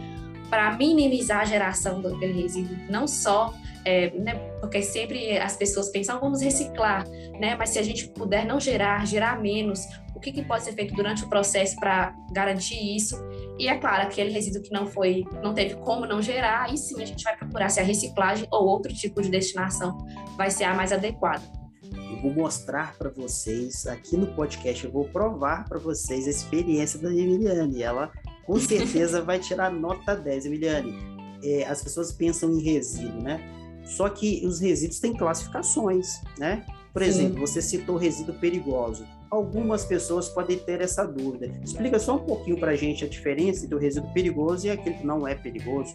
para 0.48 0.76
minimizar 0.76 1.40
a 1.40 1.44
geração 1.44 2.00
daquele 2.00 2.40
resíduo, 2.40 2.76
não 2.88 3.06
só 3.06 3.52
é, 3.84 4.10
né, 4.10 4.34
porque 4.60 4.82
sempre 4.82 5.38
as 5.38 5.56
pessoas 5.56 5.88
pensam, 5.88 6.18
vamos 6.20 6.40
reciclar, 6.40 7.08
né? 7.38 7.56
Mas 7.56 7.70
se 7.70 7.78
a 7.78 7.82
gente 7.82 8.08
puder 8.08 8.44
não 8.44 8.58
gerar, 8.58 9.06
gerar 9.06 9.40
menos, 9.40 9.86
o 10.14 10.20
que, 10.20 10.32
que 10.32 10.42
pode 10.42 10.64
ser 10.64 10.72
feito 10.72 10.94
durante 10.94 11.24
o 11.24 11.28
processo 11.28 11.76
para 11.76 12.14
garantir 12.32 12.96
isso? 12.96 13.16
E 13.58 13.68
é 13.68 13.76
claro, 13.78 14.02
aquele 14.02 14.30
resíduo 14.30 14.62
que 14.62 14.72
não 14.72 14.86
foi, 14.86 15.24
não 15.42 15.54
teve 15.54 15.76
como 15.76 16.06
não 16.06 16.20
gerar, 16.20 16.64
aí 16.64 16.76
sim 16.76 17.00
a 17.00 17.06
gente 17.06 17.22
vai 17.22 17.36
procurar 17.36 17.68
se 17.68 17.80
a 17.80 17.84
reciclagem 17.84 18.46
ou 18.50 18.66
outro 18.66 18.92
tipo 18.92 19.22
de 19.22 19.30
destinação 19.30 19.96
vai 20.36 20.50
ser 20.50 20.64
a 20.64 20.74
mais 20.74 20.92
adequada. 20.92 21.42
Eu 21.82 22.22
vou 22.22 22.32
mostrar 22.32 22.96
para 22.96 23.10
vocês 23.10 23.86
aqui 23.86 24.16
no 24.16 24.26
podcast, 24.28 24.84
eu 24.84 24.90
vou 24.90 25.04
provar 25.08 25.64
para 25.68 25.78
vocês 25.78 26.26
a 26.26 26.30
experiência 26.30 26.98
da 26.98 27.10
Emiliane. 27.10 27.82
Ela 27.82 28.10
com 28.44 28.58
certeza 28.60 29.22
vai 29.22 29.38
tirar 29.38 29.70
nota 29.70 30.16
10. 30.16 30.46
Emiliane, 30.46 30.94
é, 31.42 31.64
as 31.64 31.82
pessoas 31.82 32.12
pensam 32.12 32.52
em 32.52 32.62
resíduo, 32.62 33.22
né? 33.22 33.40
Só 33.88 34.08
que 34.08 34.46
os 34.46 34.60
resíduos 34.60 35.00
têm 35.00 35.16
classificações, 35.16 36.20
né? 36.38 36.64
Por 36.92 37.02
Sim. 37.02 37.08
exemplo, 37.08 37.40
você 37.40 37.62
citou 37.62 37.96
resíduo 37.96 38.34
perigoso. 38.34 39.04
Algumas 39.30 39.84
pessoas 39.84 40.28
podem 40.28 40.58
ter 40.58 40.80
essa 40.80 41.04
dúvida. 41.04 41.46
Explica 41.62 41.98
só 41.98 42.16
um 42.16 42.24
pouquinho 42.24 42.58
para 42.58 42.72
a 42.72 42.76
gente 42.76 43.04
a 43.04 43.08
diferença 43.08 43.64
entre 43.64 43.74
o 43.74 43.78
resíduo 43.78 44.12
perigoso 44.12 44.66
e 44.66 44.70
aquele 44.70 44.96
que 44.96 45.06
não 45.06 45.26
é 45.26 45.34
perigoso. 45.34 45.94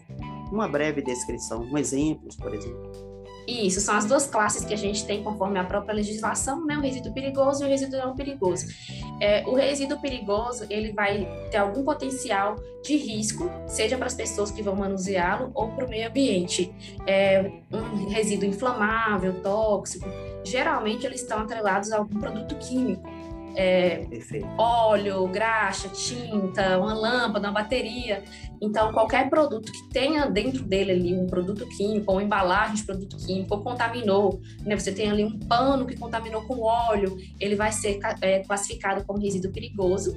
Uma 0.51 0.67
breve 0.67 1.01
descrição, 1.01 1.61
um 1.61 1.77
exemplo, 1.77 2.27
por 2.37 2.53
exemplo. 2.53 2.91
Isso, 3.47 3.81
são 3.81 3.95
as 3.95 4.05
duas 4.05 4.25
classes 4.25 4.63
que 4.63 4.73
a 4.73 4.77
gente 4.77 5.05
tem 5.05 5.21
conforme 5.21 5.59
a 5.59 5.63
própria 5.63 5.93
legislação, 5.93 6.65
né? 6.65 6.77
O 6.77 6.81
resíduo 6.81 7.13
perigoso 7.13 7.63
e 7.63 7.67
o 7.67 7.69
resíduo 7.69 7.99
não 7.99 8.15
perigoso. 8.15 8.65
É, 9.19 9.43
o 9.45 9.53
resíduo 9.55 9.99
perigoso, 9.99 10.65
ele 10.69 10.91
vai 10.91 11.27
ter 11.49 11.57
algum 11.57 11.83
potencial 11.83 12.55
de 12.83 12.97
risco, 12.97 13.49
seja 13.65 13.97
para 13.97 14.07
as 14.07 14.13
pessoas 14.13 14.51
que 14.51 14.61
vão 14.61 14.75
manuseá-lo 14.75 15.51
ou 15.53 15.69
para 15.69 15.85
o 15.85 15.89
meio 15.89 16.07
ambiente. 16.07 16.73
É, 17.07 17.51
um 17.71 18.09
resíduo 18.09 18.47
inflamável, 18.47 19.41
tóxico, 19.41 20.07
geralmente 20.43 21.05
eles 21.05 21.21
estão 21.21 21.39
atrelados 21.39 21.91
a 21.91 21.97
algum 21.97 22.19
produto 22.19 22.55
químico 22.55 23.12
é, 23.55 24.07
óleo, 24.57 25.27
graxa, 25.27 25.89
tinta, 25.89 26.77
uma 26.79 26.93
lâmpada, 26.93 27.47
uma 27.47 27.61
bateria. 27.61 28.23
Então, 28.61 28.93
qualquer 28.93 29.29
produto 29.29 29.71
que 29.71 29.89
tenha 29.89 30.25
dentro 30.25 30.63
dele 30.63 30.91
ali 30.91 31.13
um 31.13 31.27
produto 31.27 31.67
químico, 31.67 32.11
ou 32.11 32.21
embalagem 32.21 32.75
de 32.75 32.83
produto 32.83 33.17
químico, 33.17 33.55
ou 33.55 33.61
contaminou, 33.61 34.41
né? 34.61 34.77
Você 34.77 34.91
tem 34.91 35.09
ali 35.09 35.25
um 35.25 35.37
pano 35.37 35.85
que 35.85 35.97
contaminou 35.97 36.43
com 36.43 36.61
óleo, 36.61 37.17
ele 37.39 37.55
vai 37.55 37.71
ser 37.71 37.99
é, 38.21 38.39
classificado 38.39 39.03
como 39.03 39.19
resíduo 39.19 39.51
perigoso 39.51 40.15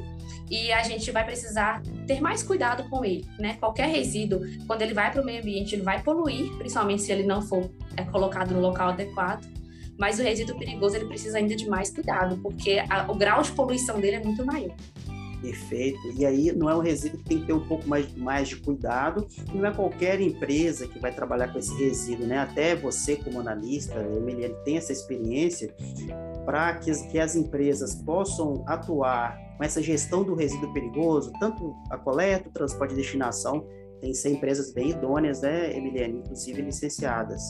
e 0.48 0.70
a 0.72 0.82
gente 0.82 1.10
vai 1.10 1.24
precisar 1.24 1.82
ter 2.06 2.20
mais 2.20 2.42
cuidado 2.42 2.88
com 2.88 3.04
ele, 3.04 3.26
né? 3.38 3.56
Qualquer 3.58 3.88
resíduo, 3.88 4.40
quando 4.66 4.82
ele 4.82 4.94
vai 4.94 5.10
para 5.10 5.22
o 5.22 5.24
meio 5.24 5.40
ambiente, 5.40 5.74
ele 5.74 5.82
vai 5.82 6.02
poluir, 6.02 6.52
principalmente 6.56 7.02
se 7.02 7.10
ele 7.10 7.24
não 7.24 7.42
for 7.42 7.68
é, 7.96 8.04
colocado 8.04 8.52
no 8.52 8.60
local 8.60 8.90
adequado 8.90 9.55
mas 9.98 10.18
o 10.18 10.22
resíduo 10.22 10.58
perigoso 10.58 10.96
ele 10.96 11.06
precisa 11.06 11.38
ainda 11.38 11.54
de 11.54 11.68
mais 11.68 11.90
cuidado, 11.90 12.38
porque 12.38 12.82
a, 12.88 13.10
o 13.10 13.14
grau 13.14 13.42
de 13.42 13.52
poluição 13.52 14.00
dele 14.00 14.16
é 14.16 14.22
muito 14.22 14.44
maior. 14.44 14.74
Perfeito. 15.40 15.98
E 16.16 16.24
aí 16.24 16.52
não 16.52 16.68
é 16.68 16.74
um 16.74 16.80
resíduo 16.80 17.18
que 17.18 17.24
tem 17.24 17.40
que 17.40 17.46
ter 17.46 17.52
um 17.52 17.66
pouco 17.66 17.86
mais, 17.88 18.12
mais 18.16 18.48
de 18.48 18.56
cuidado. 18.56 19.26
Não 19.54 19.64
é 19.64 19.72
qualquer 19.72 20.20
empresa 20.20 20.88
que 20.88 20.98
vai 20.98 21.14
trabalhar 21.14 21.52
com 21.52 21.58
esse 21.58 21.74
resíduo, 21.74 22.26
né? 22.26 22.38
Até 22.38 22.74
você 22.74 23.16
como 23.16 23.40
analista, 23.40 23.94
Emiliano, 23.94 24.56
tem 24.64 24.76
essa 24.76 24.92
experiência 24.92 25.74
para 26.44 26.74
que, 26.76 26.90
que 27.08 27.18
as 27.18 27.36
empresas 27.36 27.94
possam 27.94 28.64
atuar 28.66 29.38
com 29.56 29.64
essa 29.64 29.82
gestão 29.82 30.22
do 30.22 30.34
resíduo 30.34 30.72
perigoso, 30.72 31.32
tanto 31.38 31.74
a 31.90 31.96
coleta, 31.96 32.48
o 32.48 32.52
transporte 32.52 32.92
e 32.92 32.96
destinação, 32.96 33.66
tem 34.00 34.10
que 34.10 34.16
ser 34.16 34.30
empresas 34.30 34.72
bem 34.72 34.90
idôneas, 34.90 35.40
né, 35.40 35.74
Emiliane, 35.74 36.18
inclusive 36.18 36.60
licenciadas. 36.60 37.42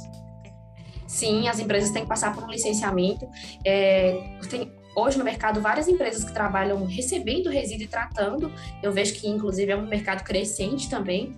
Sim, 1.06 1.48
as 1.48 1.58
empresas 1.58 1.90
têm 1.90 2.02
que 2.02 2.08
passar 2.08 2.34
por 2.34 2.44
um 2.44 2.50
licenciamento. 2.50 3.26
É, 3.64 4.38
tem, 4.48 4.72
hoje 4.96 5.18
no 5.18 5.24
mercado 5.24 5.60
várias 5.60 5.86
empresas 5.88 6.24
que 6.24 6.32
trabalham 6.32 6.84
recebendo 6.84 7.50
resíduo 7.50 7.84
e 7.84 7.88
tratando. 7.88 8.52
Eu 8.82 8.92
vejo 8.92 9.14
que 9.14 9.28
inclusive 9.28 9.70
é 9.70 9.76
um 9.76 9.86
mercado 9.86 10.24
crescente 10.24 10.88
também 10.88 11.36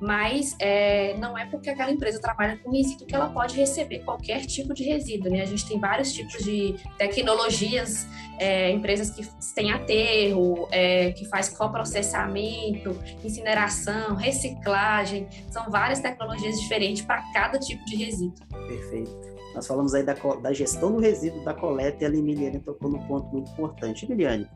mas 0.00 0.56
é, 0.60 1.16
não 1.18 1.36
é 1.36 1.46
porque 1.46 1.70
aquela 1.70 1.90
empresa 1.90 2.20
trabalha 2.20 2.58
com 2.58 2.70
resíduo 2.70 3.06
que 3.06 3.14
ela 3.14 3.28
pode 3.28 3.56
receber 3.56 4.00
qualquer 4.00 4.44
tipo 4.46 4.74
de 4.74 4.84
resíduo, 4.84 5.30
né? 5.30 5.42
A 5.42 5.46
gente 5.46 5.66
tem 5.66 5.78
vários 5.78 6.12
tipos 6.12 6.42
de 6.44 6.76
tecnologias, 6.98 8.06
é, 8.38 8.70
empresas 8.70 9.10
que 9.10 9.26
têm 9.54 9.72
aterro, 9.72 10.68
é, 10.70 11.12
que 11.12 11.24
faz 11.26 11.48
coprocessamento, 11.48 12.98
incineração, 13.24 14.14
reciclagem, 14.14 15.26
são 15.50 15.70
várias 15.70 16.00
tecnologias 16.00 16.60
diferentes 16.60 17.02
para 17.02 17.22
cada 17.32 17.58
tipo 17.58 17.84
de 17.84 17.96
resíduo. 17.96 18.46
Perfeito. 18.68 19.36
Nós 19.56 19.66
falamos 19.66 19.94
aí 19.94 20.02
da, 20.02 20.12
da, 20.12 20.52
gestão 20.52 20.92
do 20.92 20.98
resíduo, 20.98 21.42
da 21.42 21.54
coleta, 21.54 22.04
e 22.04 22.06
a 22.06 22.10
Emiliane 22.10 22.60
tocou 22.60 22.90
num 22.90 22.98
ponto 23.06 23.26
muito 23.32 23.50
importante. 23.52 24.04
Emiliane, 24.04 24.46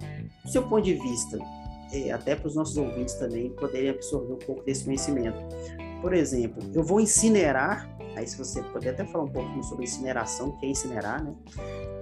do 0.44 0.50
seu 0.50 0.62
ponto 0.62 0.82
de 0.82 0.92
vista, 0.92 1.38
até 2.12 2.36
para 2.36 2.48
os 2.48 2.54
nossos 2.54 2.76
ouvintes 2.76 3.14
também 3.14 3.50
poderem 3.50 3.90
absorver 3.90 4.32
um 4.32 4.38
pouco 4.38 4.62
desse 4.62 4.84
conhecimento. 4.84 5.38
Por 6.00 6.14
exemplo, 6.14 6.62
eu 6.74 6.82
vou 6.82 7.00
incinerar, 7.00 7.94
aí 8.16 8.26
se 8.26 8.38
você 8.38 8.62
puder 8.62 8.90
até 8.90 9.04
falar 9.04 9.24
um 9.24 9.28
pouquinho 9.28 9.62
sobre 9.62 9.84
incineração, 9.84 10.52
que 10.58 10.66
é 10.66 10.70
incinerar, 10.70 11.22
né? 11.22 11.34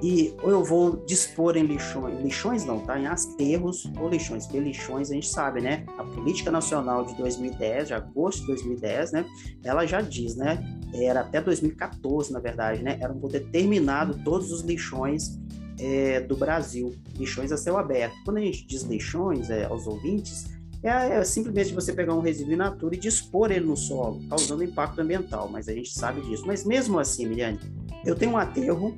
E 0.00 0.32
ou 0.42 0.50
eu 0.50 0.62
vou 0.62 1.04
dispor 1.04 1.56
em 1.56 1.64
lixões, 1.64 2.20
lixões 2.20 2.64
não, 2.64 2.78
tá? 2.78 2.98
Em 2.98 3.06
aterros 3.06 3.90
ou 4.00 4.08
lixões, 4.08 4.46
porque 4.46 4.60
lixões 4.60 5.10
a 5.10 5.14
gente 5.14 5.28
sabe, 5.28 5.60
né? 5.60 5.84
A 5.98 6.04
Política 6.04 6.50
Nacional 6.50 7.04
de 7.04 7.16
2010, 7.16 7.88
de 7.88 7.94
agosto 7.94 8.42
de 8.42 8.46
2010, 8.48 9.12
né? 9.12 9.26
Ela 9.64 9.84
já 9.84 10.00
diz, 10.00 10.36
né? 10.36 10.62
Era 10.94 11.20
até 11.20 11.40
2014, 11.40 12.32
na 12.32 12.38
verdade, 12.38 12.82
né? 12.82 12.98
Eram 13.00 13.18
determinado 13.18 14.22
todos 14.22 14.52
os 14.52 14.62
lixões 14.62 15.38
é, 15.78 16.20
do 16.20 16.36
Brasil, 16.36 16.94
lixões 17.16 17.52
a 17.52 17.56
céu 17.56 17.78
aberto. 17.78 18.14
Quando 18.24 18.38
a 18.38 18.40
gente 18.40 18.66
diz 18.66 18.82
lixões 18.82 19.50
é, 19.50 19.64
aos 19.64 19.86
ouvintes, 19.86 20.46
é, 20.82 20.88
é, 20.88 21.24
simplesmente 21.24 21.74
você 21.74 21.92
pegar 21.92 22.14
um 22.14 22.20
resíduo 22.20 22.52
in 22.52 22.56
natura 22.56 22.94
e 22.94 22.98
dispor 22.98 23.50
ele 23.50 23.66
no 23.66 23.76
solo, 23.76 24.20
causando 24.28 24.62
impacto 24.62 25.00
ambiental, 25.00 25.48
mas 25.48 25.68
a 25.68 25.72
gente 25.72 25.90
sabe 25.90 26.20
disso. 26.22 26.44
Mas 26.46 26.64
mesmo 26.64 26.98
assim, 26.98 27.26
Miliane, 27.26 27.58
eu 28.04 28.14
tenho 28.14 28.32
um 28.32 28.36
aterro, 28.36 28.96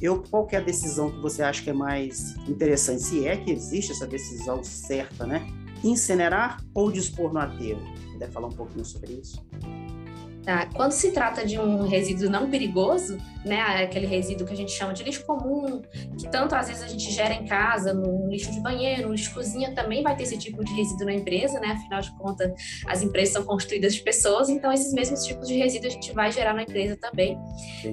eu, 0.00 0.22
qual 0.28 0.48
é 0.50 0.56
a 0.56 0.60
decisão 0.60 1.10
que 1.10 1.20
você 1.20 1.42
acha 1.42 1.62
que 1.62 1.70
é 1.70 1.72
mais 1.72 2.36
interessante? 2.48 3.02
Se 3.02 3.26
é 3.26 3.36
que 3.36 3.52
existe 3.52 3.92
essa 3.92 4.06
decisão 4.06 4.62
certa, 4.64 5.24
né? 5.24 5.46
Incinerar 5.84 6.60
ou 6.74 6.90
dispor 6.90 7.32
no 7.32 7.38
aterro? 7.38 7.80
Puder 8.12 8.30
falar 8.30 8.48
um 8.48 8.52
pouquinho 8.52 8.84
sobre 8.84 9.12
isso? 9.12 9.40
Tá? 10.44 10.68
Quando 10.74 10.90
se 10.90 11.12
trata 11.12 11.46
de 11.46 11.56
um 11.58 11.86
resíduo 11.86 12.28
não 12.28 12.50
perigoso, 12.50 13.16
né, 13.44 13.60
aquele 13.60 14.06
resíduo 14.06 14.44
que 14.44 14.52
a 14.52 14.56
gente 14.56 14.72
chama 14.72 14.92
de 14.92 15.04
lixo 15.04 15.24
comum, 15.24 15.80
que 16.18 16.28
tanto 16.30 16.54
às 16.54 16.66
vezes 16.66 16.82
a 16.82 16.88
gente 16.88 17.10
gera 17.12 17.32
em 17.34 17.46
casa, 17.46 17.94
no 17.94 18.28
lixo 18.28 18.50
de 18.50 18.60
banheiro, 18.60 19.06
no 19.06 19.12
lixo 19.12 19.28
de 19.28 19.34
cozinha, 19.34 19.72
também 19.72 20.02
vai 20.02 20.16
ter 20.16 20.24
esse 20.24 20.36
tipo 20.36 20.64
de 20.64 20.72
resíduo 20.74 21.06
na 21.06 21.14
empresa, 21.14 21.60
né? 21.60 21.68
Afinal 21.68 22.00
de 22.00 22.16
contas, 22.18 22.52
as 22.86 23.02
empresas 23.02 23.34
são 23.34 23.44
constituídas 23.44 23.94
de 23.94 24.02
pessoas, 24.02 24.48
então 24.48 24.72
esses 24.72 24.92
mesmos 24.92 25.24
tipos 25.24 25.46
de 25.46 25.56
resíduo 25.56 25.88
a 25.88 25.90
gente 25.90 26.12
vai 26.12 26.32
gerar 26.32 26.54
na 26.54 26.62
empresa 26.62 26.96
também. 26.96 27.38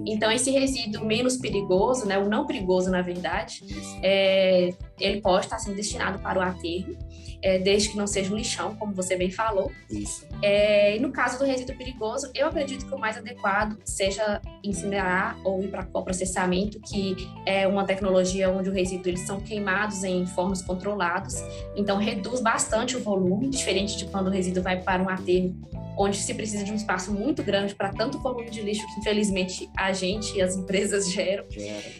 Então 0.07 0.31
esse 0.31 0.49
resíduo 0.49 1.05
menos 1.05 1.37
perigoso, 1.37 2.07
né, 2.07 2.17
o 2.17 2.27
não 2.27 2.47
perigoso 2.47 2.89
na 2.89 3.03
verdade, 3.03 3.61
é, 4.01 4.73
ele 4.99 5.21
pode 5.21 5.45
estar 5.45 5.59
sendo 5.59 5.75
destinado 5.75 6.19
para 6.19 6.39
o 6.39 6.41
aterro 6.41 6.97
é, 7.41 7.57
desde 7.57 7.89
que 7.89 7.97
não 7.97 8.07
seja 8.07 8.33
um 8.33 8.37
lixão, 8.37 8.75
como 8.75 8.93
você 8.93 9.15
bem 9.15 9.31
falou. 9.31 9.71
Isso. 9.89 10.27
É, 10.41 10.95
e 10.95 10.99
no 10.99 11.11
caso 11.11 11.39
do 11.39 11.45
resíduo 11.45 11.77
perigoso, 11.77 12.29
eu 12.35 12.47
acredito 12.47 12.85
que 12.85 12.93
o 12.93 12.99
mais 12.99 13.17
adequado 13.17 13.77
seja 13.85 14.41
incinerar 14.63 15.37
ou 15.43 15.63
ir 15.63 15.69
para 15.69 15.83
processamento, 15.83 16.79
que 16.81 17.15
é 17.45 17.67
uma 17.67 17.85
tecnologia 17.85 18.49
onde 18.49 18.69
o 18.69 18.73
resíduo 18.73 19.09
eles 19.09 19.21
são 19.21 19.39
queimados 19.39 20.03
em 20.03 20.25
fornos 20.25 20.61
controlados, 20.61 21.35
então 21.75 21.97
reduz 21.97 22.41
bastante 22.41 22.97
o 22.97 23.03
volume, 23.03 23.49
diferente 23.49 23.97
de 23.97 24.05
quando 24.05 24.27
o 24.27 24.29
resíduo 24.29 24.63
vai 24.63 24.81
para 24.81 25.01
um 25.01 25.09
aterro 25.09 25.55
onde 25.99 26.17
se 26.17 26.33
precisa 26.33 26.63
de 26.63 26.71
um 26.71 26.75
espaço 26.75 27.13
muito 27.13 27.43
grande 27.43 27.75
para 27.75 27.91
tanto 27.91 28.17
volume 28.19 28.49
de 28.49 28.61
lixo 28.61 28.87
que, 28.87 29.01
infelizmente, 29.01 29.69
a 29.75 29.91
gente 29.91 30.37
e 30.37 30.41
as 30.41 30.55
empresas 30.55 31.11
geram. 31.11 31.43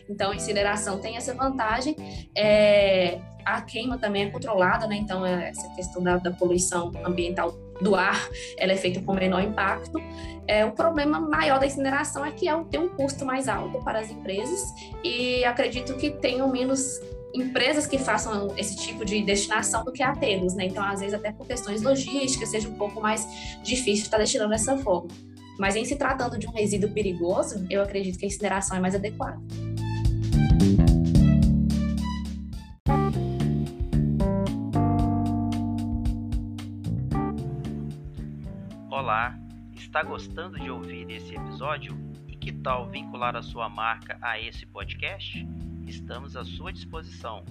Então, 0.10 0.32
a 0.32 0.36
incineração 0.36 1.00
tem 1.00 1.18
essa 1.18 1.34
vantagem. 1.34 1.96
É, 2.36 3.20
a 3.46 3.62
queima 3.62 3.98
também 3.98 4.24
é 4.24 4.29
controlada, 4.29 4.88
né? 4.88 4.96
Então, 4.96 5.25
é, 5.25 5.50
essa 5.50 5.68
questão 5.75 6.01
da, 6.01 6.18
da 6.18 6.32
poluição 6.32 6.94
ambiental 7.03 7.51
do 7.82 7.96
ar, 7.96 8.29
ela 8.58 8.72
é 8.72 8.77
feita 8.77 9.01
com 9.01 9.13
menor 9.13 9.41
impacto. 9.41 10.01
É, 10.48 10.65
o 10.65 10.72
problema 10.72 11.20
maior 11.20 11.60
da 11.60 11.65
incineração 11.65 12.25
é 12.25 12.32
que 12.32 12.48
ela 12.48 12.63
tem 12.65 12.79
um 12.79 12.89
custo 12.89 13.25
mais 13.25 13.48
alto 13.50 13.79
para 13.84 14.00
as 14.00 14.10
empresas 14.10 14.74
e 15.03 15.44
acredito 15.44 15.96
que 15.96 16.10
tenham 16.10 16.50
menos 16.50 17.00
empresas 17.33 17.86
que 17.86 17.98
façam 17.98 18.48
esse 18.57 18.75
tipo 18.75 19.05
de 19.05 19.21
destinação 19.24 19.83
do 19.83 19.91
que 19.91 20.01
aterros, 20.01 20.55
né? 20.55 20.65
Então, 20.65 20.83
às 20.83 21.00
vezes, 21.00 21.13
até 21.13 21.31
por 21.31 21.45
questões 21.45 21.81
logísticas, 21.81 22.50
seja 22.50 22.67
um 22.67 22.75
pouco 22.75 23.01
mais 23.01 23.25
difícil 23.63 24.05
estar 24.05 24.17
destinando 24.17 24.50
dessa 24.50 24.77
forma. 24.77 25.09
Mas 25.59 25.75
em 25.75 25.86
se 25.86 25.95
tratando 25.98 26.38
de 26.39 26.48
um 26.48 26.51
resíduo 26.51 26.91
perigoso, 26.91 27.65
eu 27.69 27.81
acredito 27.81 28.17
que 28.17 28.25
a 28.25 28.27
incineração 28.27 28.77
é 28.77 28.79
mais 28.79 28.95
adequada. 28.95 29.39
Olá, 38.89 39.38
está 39.75 40.01
gostando 40.03 40.59
de 40.59 40.69
ouvir 40.69 41.09
esse 41.12 41.36
episódio? 41.36 41.98
Que 42.39 42.53
tal 42.53 42.89
vincular 42.89 43.36
a 43.36 43.41
sua 43.41 43.67
marca 43.67 44.17
a 44.21 44.39
esse 44.39 44.65
podcast? 44.65 45.45
Estamos 45.89 46.36
à 46.36 46.46
sua 46.46 46.72
disposição. 46.72 47.43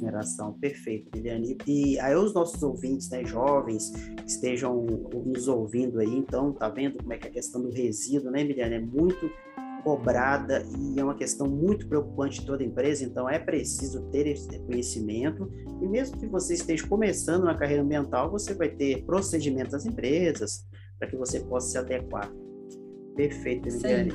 Mineração, 0.00 0.52
perfeito, 0.54 1.08
Liliane. 1.14 1.56
E 1.66 1.98
aí 2.00 2.16
os 2.16 2.34
nossos 2.34 2.60
ouvintes, 2.64 3.08
né, 3.10 3.24
jovens, 3.24 3.92
estejam 4.26 4.84
nos 5.24 5.46
ouvindo 5.46 6.00
aí, 6.00 6.14
então, 6.14 6.52
tá 6.52 6.68
vendo 6.68 6.98
como 6.98 7.12
é 7.12 7.16
que 7.16 7.28
é 7.28 7.30
a 7.30 7.32
questão 7.32 7.62
do 7.62 7.70
resíduo, 7.70 8.32
né, 8.32 8.42
Liliane, 8.42 8.74
é 8.74 8.80
muito 8.80 9.30
cobrada 9.84 10.64
e 10.78 10.98
é 10.98 11.04
uma 11.04 11.14
questão 11.14 11.46
muito 11.46 11.86
preocupante 11.86 12.40
de 12.40 12.46
toda 12.46 12.64
empresa, 12.64 13.04
então 13.04 13.28
é 13.28 13.38
preciso 13.38 14.02
ter 14.10 14.26
esse 14.26 14.58
conhecimento 14.60 15.48
e 15.80 15.86
mesmo 15.86 16.18
que 16.18 16.26
você 16.26 16.54
esteja 16.54 16.86
começando 16.88 17.44
na 17.44 17.54
carreira 17.54 17.82
ambiental, 17.82 18.30
você 18.30 18.54
vai 18.54 18.70
ter 18.70 19.04
procedimentos 19.04 19.72
das 19.72 19.84
empresas 19.84 20.66
para 20.98 21.08
que 21.08 21.16
você 21.16 21.40
possa 21.40 21.68
se 21.68 21.78
adequar. 21.78 22.32
Perfeito, 23.14 23.68
Miliane. 23.70 24.12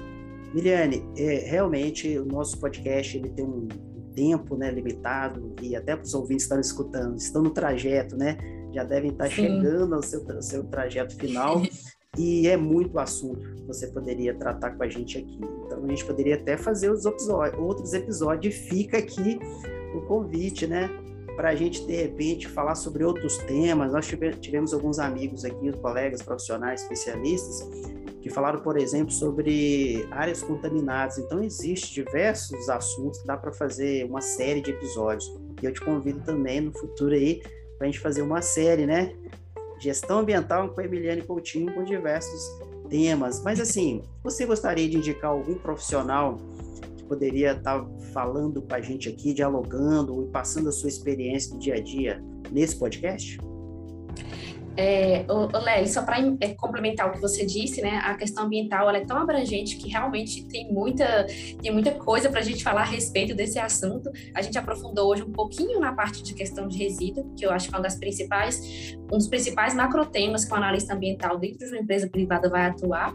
Miliane, 0.53 1.05
é, 1.15 1.35
realmente 1.47 2.17
o 2.17 2.25
nosso 2.25 2.59
podcast 2.59 3.15
ele 3.15 3.29
tem 3.29 3.45
um 3.45 3.67
tempo 4.15 4.57
né, 4.57 4.71
limitado 4.71 5.55
e 5.61 5.75
até 5.75 5.95
para 5.95 6.03
os 6.03 6.13
ouvintes 6.15 6.47
que 6.47 6.53
estão 6.53 6.59
escutando, 6.59 7.15
estão 7.15 7.43
no 7.43 7.51
trajeto, 7.51 8.17
né? 8.17 8.37
Já 8.73 8.83
devem 8.83 9.11
estar 9.11 9.27
Sim. 9.27 9.35
chegando 9.35 9.95
ao 9.95 10.01
seu, 10.01 10.25
ao 10.29 10.41
seu 10.41 10.63
trajeto 10.65 11.15
final 11.15 11.61
e 12.17 12.47
é 12.47 12.57
muito 12.57 12.99
assunto 12.99 13.39
que 13.55 13.63
você 13.63 13.87
poderia 13.87 14.33
tratar 14.33 14.71
com 14.71 14.83
a 14.83 14.89
gente 14.89 15.17
aqui. 15.17 15.39
Então 15.65 15.83
a 15.83 15.87
gente 15.87 16.05
poderia 16.05 16.35
até 16.35 16.57
fazer 16.57 16.91
os 16.91 17.05
outros 17.05 17.93
episódios. 17.93 18.55
Fica 18.55 18.97
aqui 18.97 19.39
o 19.95 20.01
convite, 20.01 20.67
né? 20.67 20.89
Para 21.35 21.49
a 21.49 21.55
gente 21.55 21.85
de 21.85 21.95
repente 21.95 22.47
falar 22.47 22.75
sobre 22.75 23.03
outros 23.03 23.37
temas. 23.39 23.93
Nós 23.93 24.07
tivemos 24.41 24.73
alguns 24.73 24.99
amigos 24.99 25.45
aqui, 25.45 25.71
colegas 25.77 26.21
profissionais, 26.21 26.81
especialistas, 26.81 27.69
que 28.21 28.29
falaram, 28.29 28.59
por 28.59 28.77
exemplo, 28.77 29.11
sobre 29.11 30.05
áreas 30.11 30.43
contaminadas. 30.43 31.17
Então 31.19 31.41
existem 31.41 32.03
diversos 32.03 32.67
assuntos 32.67 33.21
que 33.21 33.27
dá 33.27 33.37
para 33.37 33.53
fazer 33.53 34.05
uma 34.05 34.19
série 34.19 34.61
de 34.61 34.71
episódios. 34.71 35.33
E 35.61 35.65
eu 35.65 35.71
te 35.71 35.79
convido 35.79 36.19
também 36.21 36.59
no 36.59 36.73
futuro 36.73 37.13
aí 37.13 37.41
para 37.77 37.87
a 37.87 37.91
gente 37.91 37.99
fazer 37.99 38.21
uma 38.21 38.41
série, 38.41 38.85
né? 38.85 39.15
Gestão 39.79 40.19
ambiental 40.19 40.69
com 40.69 40.81
Emiliane 40.81 41.21
Coutinho 41.21 41.73
com 41.73 41.83
diversos 41.83 42.41
temas. 42.89 43.41
Mas 43.43 43.59
assim, 43.59 44.01
você 44.23 44.45
gostaria 44.45 44.89
de 44.89 44.97
indicar 44.97 45.31
algum 45.31 45.55
profissional 45.55 46.37
que 46.97 47.03
poderia 47.03 47.53
estar 47.53 47.85
falando 48.13 48.61
com 48.61 48.73
a 48.73 48.81
gente 48.81 49.07
aqui, 49.07 49.33
dialogando 49.33 50.23
e 50.23 50.31
passando 50.31 50.69
a 50.69 50.71
sua 50.71 50.89
experiência 50.89 51.53
do 51.53 51.59
dia 51.59 51.75
a 51.75 51.79
dia 51.79 52.21
nesse 52.51 52.77
podcast? 52.77 53.37
É, 54.79 55.25
Léo, 55.61 55.87
só 55.89 56.03
para 56.03 56.19
é, 56.39 56.53
complementar 56.53 57.09
o 57.09 57.11
que 57.11 57.19
você 57.19 57.45
disse, 57.45 57.81
né, 57.81 57.99
a 58.01 58.15
questão 58.15 58.45
ambiental 58.45 58.89
é 58.91 59.01
tão 59.01 59.17
abrangente 59.17 59.75
que 59.75 59.89
realmente 59.89 60.45
tem 60.45 60.71
muita, 60.71 61.27
tem 61.61 61.69
muita 61.69 61.91
coisa 61.91 62.29
para 62.29 62.39
a 62.39 62.43
gente 62.43 62.63
falar 62.63 62.83
a 62.83 62.85
respeito 62.85 63.35
desse 63.35 63.59
assunto. 63.59 64.09
A 64.33 64.41
gente 64.41 64.57
aprofundou 64.57 65.09
hoje 65.09 65.23
um 65.23 65.33
pouquinho 65.33 65.81
na 65.81 65.91
parte 65.91 66.23
de 66.23 66.33
questão 66.33 66.65
de 66.65 66.77
resíduo, 66.77 67.29
que 67.35 67.45
eu 67.45 67.51
acho 67.51 67.67
que 67.67 67.75
é 67.75 67.77
uma 67.77 67.83
das 67.83 67.95
principais, 67.95 68.95
um 69.11 69.17
dos 69.17 69.27
principais 69.27 69.73
macrotemas 69.73 70.45
que 70.45 70.53
o 70.53 70.55
analista 70.55 70.93
ambiental 70.93 71.37
dentro 71.37 71.59
de 71.59 71.73
uma 71.73 71.81
empresa 71.81 72.07
privada 72.07 72.47
vai 72.49 72.65
atuar. 72.67 73.13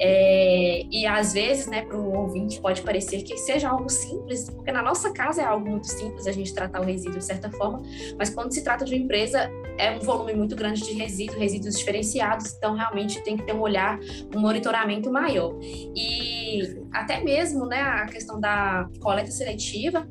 É, 0.00 0.86
e 0.90 1.06
às 1.06 1.34
vezes, 1.34 1.66
né, 1.66 1.82
para 1.82 1.98
o 1.98 2.16
ouvinte 2.16 2.58
pode 2.62 2.80
parecer 2.80 3.22
que 3.24 3.36
seja 3.36 3.68
algo 3.68 3.90
simples, 3.90 4.48
porque 4.48 4.72
na 4.72 4.80
nossa 4.80 5.12
casa 5.12 5.42
é 5.42 5.44
algo 5.44 5.68
muito 5.68 5.86
simples 5.86 6.26
a 6.26 6.32
gente 6.32 6.54
tratar 6.54 6.80
o 6.80 6.84
resíduo 6.84 7.18
de 7.18 7.24
certa 7.24 7.50
forma, 7.50 7.82
mas 8.18 8.30
quando 8.30 8.54
se 8.54 8.64
trata 8.64 8.86
de 8.86 8.94
uma 8.94 9.04
empresa 9.04 9.50
é 9.76 9.90
um 9.90 10.00
volume 10.00 10.32
muito 10.34 10.54
grande 10.56 10.82
de 10.82 10.93
resíduos, 10.94 11.38
resíduos 11.38 11.78
diferenciados, 11.78 12.54
então 12.54 12.74
realmente 12.74 13.22
tem 13.22 13.36
que 13.36 13.44
ter 13.44 13.54
um 13.54 13.60
olhar, 13.60 13.98
um 14.34 14.40
monitoramento 14.40 15.10
maior. 15.10 15.54
E 15.62 16.84
até 16.92 17.22
mesmo 17.22 17.66
né, 17.66 17.80
a 17.80 18.06
questão 18.06 18.40
da 18.40 18.88
coleta 19.00 19.30
seletiva, 19.30 20.06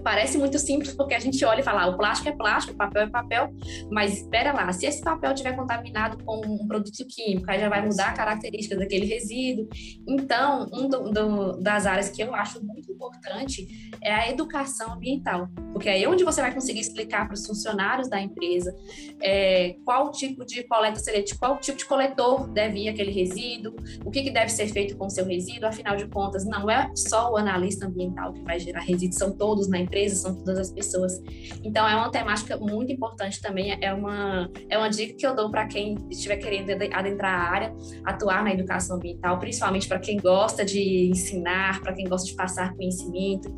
parece 0.00 0.38
muito 0.38 0.58
simples 0.58 0.94
porque 0.94 1.14
a 1.14 1.18
gente 1.18 1.44
olha 1.44 1.60
e 1.60 1.62
fala, 1.62 1.82
ah, 1.82 1.88
o 1.88 1.96
plástico 1.96 2.28
é 2.28 2.32
plástico, 2.32 2.74
o 2.74 2.76
papel 2.76 3.02
é 3.02 3.10
papel, 3.10 3.50
mas 3.90 4.18
espera 4.18 4.52
lá, 4.52 4.72
se 4.72 4.86
esse 4.86 5.02
papel 5.02 5.32
estiver 5.32 5.54
contaminado 5.54 6.22
com 6.24 6.40
um 6.46 6.66
produto 6.66 7.04
químico, 7.08 7.50
aí 7.50 7.60
já 7.60 7.68
vai 7.68 7.84
mudar 7.84 8.08
a 8.08 8.12
característica 8.12 8.76
daquele 8.76 9.06
resíduo. 9.06 9.68
Então, 10.08 10.68
um 10.72 10.88
do, 10.88 11.60
das 11.60 11.86
áreas 11.86 12.08
que 12.08 12.22
eu 12.22 12.34
acho 12.34 12.64
muito 12.64 12.90
importante 12.90 13.66
é 14.00 14.12
a 14.12 14.30
educação 14.30 14.94
ambiental, 14.94 15.48
porque 15.82 15.88
é 15.88 15.94
aí 15.94 16.06
onde 16.06 16.22
você 16.22 16.40
vai 16.40 16.54
conseguir 16.54 16.78
explicar 16.78 17.26
para 17.26 17.34
os 17.34 17.44
funcionários 17.44 18.08
da 18.08 18.20
empresa 18.20 18.72
é, 19.20 19.74
qual 19.84 20.12
tipo 20.12 20.46
de 20.46 20.62
coleta 20.62 21.00
seletiva, 21.00 21.40
qual 21.40 21.58
tipo 21.58 21.76
de 21.76 21.84
coletor 21.84 22.46
deve 22.46 22.84
ir 22.84 22.88
aquele 22.88 23.10
resíduo, 23.10 23.74
o 24.04 24.08
que, 24.08 24.22
que 24.22 24.30
deve 24.30 24.48
ser 24.48 24.68
feito 24.68 24.96
com 24.96 25.06
o 25.06 25.10
seu 25.10 25.24
resíduo, 25.24 25.68
afinal 25.68 25.96
de 25.96 26.06
contas, 26.06 26.44
não 26.44 26.70
é 26.70 26.88
só 26.94 27.32
o 27.32 27.36
analista 27.36 27.86
ambiental 27.86 28.32
que 28.32 28.42
vai 28.42 28.60
gerar 28.60 28.78
resíduos, 28.78 29.16
são 29.16 29.36
todos 29.36 29.68
na 29.68 29.80
empresa, 29.80 30.14
são 30.14 30.36
todas 30.36 30.56
as 30.56 30.70
pessoas. 30.70 31.20
Então, 31.64 31.88
é 31.88 31.96
uma 31.96 32.12
temática 32.12 32.56
muito 32.56 32.92
importante 32.92 33.40
também, 33.40 33.76
é 33.80 33.92
uma, 33.92 34.48
é 34.68 34.78
uma 34.78 34.88
dica 34.88 35.14
que 35.14 35.26
eu 35.26 35.34
dou 35.34 35.50
para 35.50 35.66
quem 35.66 35.96
estiver 36.08 36.36
querendo 36.36 36.70
adentrar 36.92 37.34
a 37.34 37.50
área, 37.50 37.74
atuar 38.04 38.44
na 38.44 38.52
educação 38.52 38.98
ambiental, 38.98 39.36
principalmente 39.40 39.88
para 39.88 39.98
quem 39.98 40.16
gosta 40.16 40.64
de 40.64 41.08
ensinar, 41.08 41.80
para 41.80 41.92
quem 41.92 42.04
gosta 42.04 42.28
de 42.28 42.36
passar 42.36 42.72
conhecimento. 42.76 43.52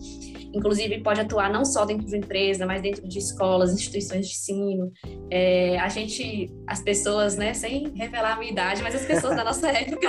Inclusive, 0.55 1.01
pode 1.01 1.21
atuar 1.21 1.51
não 1.51 1.65
só 1.65 1.85
dentro 1.85 2.07
de 2.07 2.13
uma 2.13 2.19
empresa, 2.19 2.65
mas 2.65 2.81
dentro 2.81 3.07
de 3.09 3.19
escolas, 3.19 3.73
instituições 3.73 4.27
de 4.27 4.33
ensino. 4.33 4.93
É, 5.31 5.79
a 5.79 5.89
gente, 5.89 6.49
as 6.67 6.81
pessoas, 6.81 7.37
né, 7.37 7.53
sem 7.53 7.93
revelar 7.95 8.35
a 8.35 8.39
minha 8.39 8.53
idade, 8.53 8.83
mas 8.83 8.95
as 8.95 9.05
pessoas 9.05 9.37
da 9.37 9.43
nossa 9.43 9.69
época, 9.77 10.09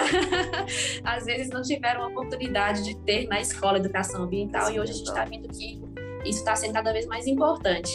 às 1.04 1.26
vezes 1.26 1.50
não 1.50 1.62
tiveram 1.62 2.04
a 2.04 2.08
oportunidade 2.08 2.84
de 2.84 2.96
ter 3.04 3.28
na 3.28 3.42
escola 3.42 3.80
educação 3.80 4.24
ambiental, 4.24 4.72
e 4.72 4.80
hoje 4.80 4.92
a 4.92 4.96
gente 4.96 5.08
está 5.08 5.26
vendo 5.26 5.48
que 5.50 5.82
isso 6.30 6.40
está 6.40 6.56
sendo 6.56 6.74
cada 6.74 6.94
vez 6.94 7.08
mais 7.08 7.26
importante. 7.26 7.92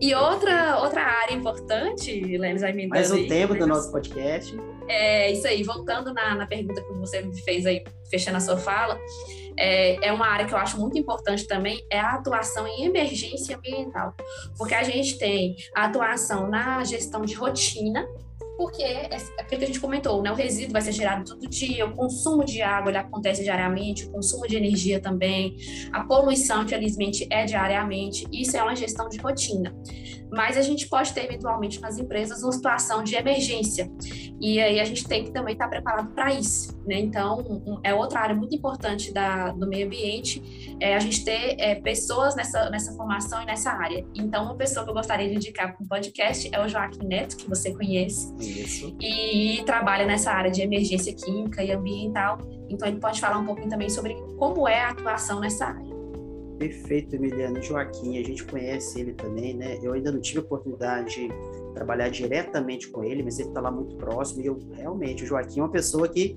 E 0.00 0.14
outra, 0.14 0.80
outra 0.80 1.02
área 1.02 1.34
importante, 1.34 2.36
Lênis 2.38 2.62
vai 2.62 2.72
me 2.72 2.86
Mais 2.86 3.10
um 3.10 3.26
tempo 3.26 3.54
do 3.54 3.66
nosso 3.66 3.92
podcast. 3.92 4.56
É 4.92 5.30
isso 5.30 5.46
aí, 5.46 5.62
voltando 5.62 6.12
na, 6.12 6.34
na 6.34 6.46
pergunta 6.48 6.82
que 6.82 6.92
você 6.94 7.22
me 7.22 7.40
fez 7.42 7.64
aí, 7.64 7.84
fechando 8.10 8.38
a 8.38 8.40
sua 8.40 8.56
fala, 8.56 8.98
é, 9.56 10.08
é 10.08 10.12
uma 10.12 10.26
área 10.26 10.44
que 10.44 10.52
eu 10.52 10.58
acho 10.58 10.80
muito 10.80 10.98
importante 10.98 11.46
também, 11.46 11.80
é 11.88 12.00
a 12.00 12.14
atuação 12.14 12.66
em 12.66 12.86
emergência 12.86 13.56
ambiental. 13.56 14.16
Porque 14.58 14.74
a 14.74 14.82
gente 14.82 15.16
tem 15.16 15.54
a 15.76 15.84
atuação 15.84 16.48
na 16.48 16.82
gestão 16.82 17.22
de 17.22 17.34
rotina, 17.34 18.04
porque 18.60 18.82
é, 18.82 19.08
é 19.10 19.16
aquilo 19.40 19.58
que 19.58 19.64
a 19.64 19.66
gente 19.68 19.80
comentou, 19.80 20.22
né? 20.22 20.30
O 20.30 20.34
resíduo 20.34 20.74
vai 20.74 20.82
ser 20.82 20.92
gerado 20.92 21.24
todo 21.24 21.48
dia, 21.48 21.86
o 21.86 21.96
consumo 21.96 22.44
de 22.44 22.60
água 22.60 22.92
acontece 22.92 23.42
diariamente, 23.42 24.04
o 24.04 24.10
consumo 24.10 24.46
de 24.46 24.54
energia 24.54 25.00
também, 25.00 25.56
a 25.90 26.04
poluição, 26.04 26.62
infelizmente, 26.62 27.26
é 27.30 27.46
diariamente, 27.46 28.28
isso 28.30 28.54
é 28.58 28.62
uma 28.62 28.76
gestão 28.76 29.08
de 29.08 29.16
rotina 29.16 29.74
mas 30.32 30.56
a 30.56 30.62
gente 30.62 30.88
pode 30.88 31.12
ter 31.12 31.24
eventualmente 31.24 31.80
nas 31.80 31.98
empresas 31.98 32.42
uma 32.42 32.52
situação 32.52 33.02
de 33.02 33.14
emergência 33.14 33.90
e 34.40 34.60
aí 34.60 34.80
a 34.80 34.84
gente 34.84 35.06
tem 35.06 35.24
que 35.24 35.32
também 35.32 35.52
estar 35.52 35.68
preparado 35.68 36.14
para 36.14 36.32
isso, 36.32 36.78
né? 36.86 36.98
Então 36.98 37.80
é 37.82 37.92
outra 37.92 38.20
área 38.20 38.34
muito 38.34 38.54
importante 38.54 39.12
da, 39.12 39.50
do 39.50 39.66
meio 39.66 39.86
ambiente 39.86 40.76
é 40.80 40.94
a 40.94 41.00
gente 41.00 41.24
ter 41.24 41.56
é, 41.58 41.74
pessoas 41.74 42.34
nessa, 42.36 42.70
nessa 42.70 42.92
formação 42.94 43.42
e 43.42 43.46
nessa 43.46 43.72
área. 43.72 44.06
Então 44.14 44.44
uma 44.44 44.56
pessoa 44.56 44.84
que 44.84 44.90
eu 44.90 44.94
gostaria 44.94 45.28
de 45.28 45.34
indicar 45.34 45.74
para 45.74 45.84
um 45.84 45.88
podcast 45.88 46.48
é 46.52 46.64
o 46.64 46.68
Joaquim 46.68 47.06
Neto 47.06 47.36
que 47.36 47.48
você 47.48 47.74
conhece 47.74 48.32
isso. 48.50 48.96
e 49.00 49.62
trabalha 49.64 50.06
nessa 50.06 50.30
área 50.32 50.50
de 50.50 50.62
emergência 50.62 51.14
química 51.14 51.62
e 51.62 51.72
ambiental. 51.72 52.38
Então 52.68 52.86
ele 52.86 52.98
pode 52.98 53.20
falar 53.20 53.38
um 53.38 53.46
pouquinho 53.46 53.68
também 53.68 53.88
sobre 53.88 54.14
como 54.38 54.66
é 54.68 54.80
a 54.80 54.90
atuação 54.90 55.40
nessa 55.40 55.66
área. 55.66 55.90
Perfeito, 56.60 57.16
Emiliano. 57.16 57.62
Joaquim, 57.62 58.18
a 58.18 58.22
gente 58.22 58.44
conhece 58.44 59.00
ele 59.00 59.14
também, 59.14 59.56
né? 59.56 59.78
Eu 59.82 59.94
ainda 59.94 60.12
não 60.12 60.20
tive 60.20 60.40
a 60.40 60.42
oportunidade 60.42 61.14
de 61.14 61.32
trabalhar 61.74 62.10
diretamente 62.10 62.88
com 62.88 63.02
ele, 63.02 63.22
mas 63.22 63.38
ele 63.38 63.48
está 63.48 63.62
lá 63.62 63.70
muito 63.70 63.96
próximo. 63.96 64.42
E 64.42 64.46
eu 64.46 64.58
realmente, 64.74 65.24
o 65.24 65.26
Joaquim 65.26 65.60
é 65.60 65.62
uma 65.62 65.70
pessoa 65.70 66.06
que 66.06 66.36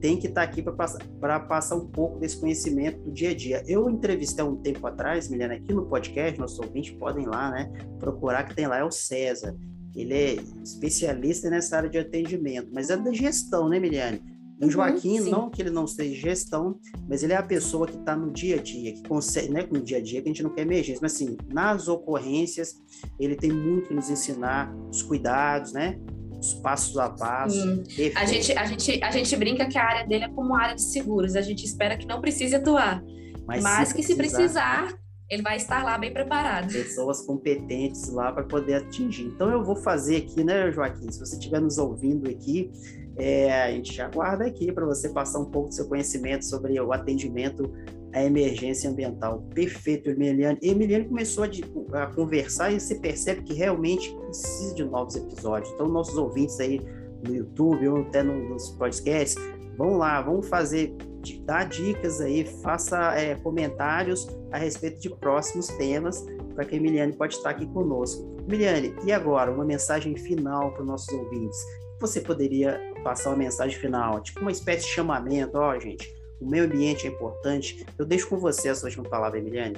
tem 0.00 0.16
que 0.16 0.28
estar 0.28 0.42
tá 0.42 0.48
aqui 0.48 0.62
para 0.62 0.74
passar, 0.74 1.00
passar 1.48 1.74
um 1.74 1.88
pouco 1.88 2.20
desse 2.20 2.38
conhecimento 2.38 3.00
do 3.00 3.10
dia 3.10 3.30
a 3.30 3.34
dia. 3.34 3.64
Eu 3.66 3.90
entrevistei 3.90 4.44
um 4.44 4.54
tempo 4.54 4.86
atrás, 4.86 5.26
Emiliano, 5.26 5.54
aqui 5.54 5.72
no 5.72 5.86
podcast, 5.86 6.38
nossos 6.38 6.60
ouvintes 6.60 6.92
podem 6.92 7.26
lá, 7.26 7.50
né? 7.50 7.72
Procurar 7.98 8.44
que 8.44 8.54
tem 8.54 8.68
lá, 8.68 8.78
é 8.78 8.84
o 8.84 8.92
César. 8.92 9.56
Ele 9.94 10.14
é 10.14 10.36
especialista 10.62 11.48
nessa 11.48 11.76
área 11.76 11.88
de 11.88 11.98
atendimento, 11.98 12.68
mas 12.72 12.90
é 12.90 12.96
da 12.96 13.12
gestão, 13.12 13.68
né, 13.68 13.76
Emiliane? 13.76 14.20
O 14.60 14.64
uhum, 14.64 14.70
Joaquim, 14.70 15.20
uhum, 15.20 15.30
não 15.30 15.50
que 15.50 15.60
ele 15.60 15.70
não 15.70 15.86
seja 15.86 16.14
gestão, 16.14 16.78
mas 17.08 17.22
ele 17.22 17.32
é 17.32 17.36
a 17.36 17.42
pessoa 17.42 17.86
que 17.86 17.96
está 17.96 18.16
no 18.16 18.32
dia 18.32 18.56
a 18.56 18.62
dia, 18.62 18.92
que 18.92 19.02
consegue, 19.08 19.52
né, 19.52 19.66
no 19.70 19.80
dia 19.80 19.98
a 19.98 20.00
dia 20.00 20.22
que 20.22 20.28
a 20.28 20.32
gente 20.32 20.42
não 20.42 20.50
quer 20.50 20.62
emergência, 20.62 21.00
mas 21.02 21.14
assim, 21.14 21.36
nas 21.52 21.88
ocorrências, 21.88 22.74
ele 23.18 23.34
tem 23.34 23.52
muito 23.52 23.88
que 23.88 23.94
nos 23.94 24.08
ensinar 24.08 24.72
os 24.88 25.02
cuidados, 25.02 25.72
né? 25.72 25.98
Os 26.38 26.54
passos 26.54 26.96
a 26.98 27.10
passo. 27.10 27.84
A 28.14 28.24
gente, 28.26 28.52
a, 28.52 28.64
gente, 28.66 29.02
a 29.02 29.10
gente 29.10 29.36
brinca 29.36 29.66
que 29.66 29.78
a 29.78 29.84
área 29.84 30.06
dele 30.06 30.24
é 30.24 30.28
como 30.28 30.54
área 30.54 30.74
de 30.74 30.82
seguros, 30.82 31.34
a 31.34 31.42
gente 31.42 31.64
espera 31.64 31.96
que 31.96 32.06
não 32.06 32.20
precise 32.20 32.54
atuar, 32.54 33.02
mas, 33.46 33.62
mas 33.62 33.88
se 33.88 33.94
que 33.94 34.14
precisar, 34.14 34.14
se 34.14 34.16
precisar, 34.16 35.03
ele 35.28 35.42
vai 35.42 35.56
estar 35.56 35.82
lá 35.82 35.96
bem 35.96 36.12
preparado. 36.12 36.72
Pessoas 36.72 37.22
competentes 37.22 38.08
lá 38.10 38.32
para 38.32 38.44
poder 38.44 38.74
atingir. 38.74 39.24
Então 39.24 39.50
eu 39.50 39.64
vou 39.64 39.76
fazer 39.76 40.16
aqui, 40.16 40.44
né, 40.44 40.70
Joaquim? 40.70 41.10
Se 41.10 41.18
você 41.18 41.36
estiver 41.36 41.60
nos 41.60 41.78
ouvindo 41.78 42.28
aqui, 42.28 42.70
é, 43.16 43.62
a 43.62 43.70
gente 43.70 44.00
aguarda 44.02 44.44
aqui 44.44 44.70
para 44.72 44.84
você 44.84 45.08
passar 45.08 45.38
um 45.38 45.50
pouco 45.50 45.68
do 45.68 45.74
seu 45.74 45.88
conhecimento 45.88 46.44
sobre 46.44 46.78
o 46.80 46.92
atendimento 46.92 47.72
à 48.12 48.22
emergência 48.22 48.90
ambiental. 48.90 49.42
Perfeito, 49.54 50.10
Emiliane. 50.10 50.58
Emiliane 50.62 51.06
começou 51.06 51.44
a, 51.44 52.02
a 52.02 52.06
conversar 52.08 52.72
e 52.72 52.80
você 52.80 52.96
percebe 52.96 53.42
que 53.42 53.54
realmente 53.54 54.14
precisa 54.14 54.74
de 54.74 54.84
novos 54.84 55.16
episódios. 55.16 55.72
Então, 55.72 55.88
nossos 55.88 56.16
ouvintes 56.16 56.58
aí 56.60 56.80
no 57.26 57.34
YouTube 57.34 57.88
ou 57.88 58.00
até 58.02 58.22
nos 58.22 58.70
podcasts, 58.70 59.42
vão 59.76 59.96
lá, 59.96 60.20
vamos 60.20 60.46
fazer, 60.48 60.94
dar 61.40 61.64
dicas 61.64 62.20
aí, 62.20 62.44
faça 62.62 63.14
é, 63.14 63.34
comentários 63.36 64.28
a 64.52 64.58
respeito 64.58 65.00
de 65.00 65.10
próximos 65.10 65.68
temas 65.68 66.24
para 66.54 66.64
que 66.64 66.74
a 66.74 66.78
Emiliane 66.78 67.12
pode 67.12 67.34
estar 67.34 67.50
aqui 67.50 67.66
conosco. 67.66 68.36
Emiliane, 68.46 68.94
e 69.04 69.12
agora, 69.12 69.50
uma 69.50 69.64
mensagem 69.64 70.16
final 70.16 70.72
para 70.72 70.82
os 70.82 70.88
nossos 70.88 71.08
ouvintes? 71.12 71.58
Você 72.00 72.20
poderia 72.20 72.80
passar 73.02 73.30
uma 73.30 73.38
mensagem 73.38 73.78
final, 73.78 74.20
tipo 74.20 74.40
uma 74.40 74.52
espécie 74.52 74.84
de 74.84 74.92
chamamento, 74.92 75.56
ó, 75.58 75.74
oh, 75.74 75.80
gente, 75.80 76.14
o 76.40 76.48
meio 76.48 76.64
ambiente 76.64 77.06
é 77.06 77.10
importante. 77.10 77.84
Eu 77.98 78.04
deixo 78.04 78.28
com 78.28 78.36
você 78.36 78.68
a 78.68 78.74
sua 78.74 78.88
última 78.88 79.04
palavra, 79.04 79.38
Emiliane. 79.38 79.76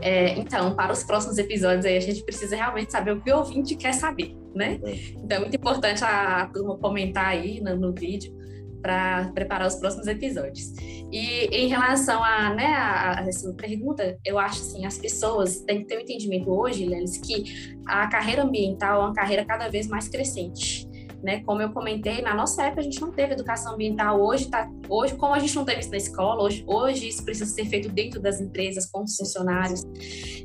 É, 0.00 0.30
então, 0.38 0.74
para 0.74 0.92
os 0.92 1.02
próximos 1.04 1.38
episódios 1.38 1.84
aí, 1.84 1.96
a 1.96 2.00
gente 2.00 2.22
precisa 2.22 2.56
realmente 2.56 2.90
saber 2.90 3.12
o 3.12 3.20
que 3.20 3.30
o 3.32 3.38
ouvinte 3.38 3.76
quer 3.76 3.92
saber, 3.92 4.36
né? 4.54 4.80
É. 4.82 4.94
Então, 5.16 5.36
é 5.36 5.40
muito 5.40 5.56
importante 5.56 6.02
a, 6.04 6.42
a 6.42 6.46
turma 6.46 6.76
comentar 6.78 7.26
aí 7.26 7.60
no, 7.60 7.76
no 7.76 7.92
vídeo 7.92 8.37
para 8.80 9.30
preparar 9.34 9.66
os 9.66 9.76
próximos 9.76 10.06
episódios. 10.06 10.72
E 11.10 11.46
em 11.46 11.68
relação 11.68 12.22
a, 12.22 12.54
né, 12.54 12.66
a, 12.66 13.20
a 13.20 13.28
essa 13.28 13.52
pergunta, 13.54 14.18
eu 14.24 14.38
acho 14.38 14.60
assim, 14.60 14.84
as 14.84 14.98
pessoas 14.98 15.60
têm 15.60 15.80
que 15.80 15.86
ter 15.86 15.98
um 15.98 16.00
entendimento 16.00 16.50
hoje, 16.50 16.86
Lelis, 16.86 17.18
que 17.18 17.76
a 17.86 18.08
carreira 18.08 18.42
ambiental 18.42 19.02
é 19.02 19.04
uma 19.06 19.14
carreira 19.14 19.44
cada 19.44 19.68
vez 19.68 19.88
mais 19.88 20.08
crescente 20.08 20.88
né? 21.22 21.40
Como 21.44 21.60
eu 21.60 21.70
comentei, 21.70 22.22
na 22.22 22.34
nossa 22.34 22.64
época 22.64 22.80
a 22.80 22.84
gente 22.84 23.00
não 23.00 23.10
teve 23.10 23.32
educação 23.32 23.74
ambiental. 23.74 24.20
Hoje, 24.20 24.48
tá, 24.48 24.68
hoje 24.88 25.16
como 25.16 25.34
a 25.34 25.38
gente 25.38 25.54
não 25.56 25.64
teve 25.64 25.80
isso 25.80 25.90
na 25.90 25.96
escola, 25.96 26.42
hoje, 26.42 26.64
hoje 26.66 27.08
isso 27.08 27.24
precisa 27.24 27.50
ser 27.50 27.66
feito 27.66 27.88
dentro 27.88 28.20
das 28.20 28.40
empresas, 28.40 28.86
com 28.86 29.02
os 29.02 29.16
funcionários. 29.16 29.84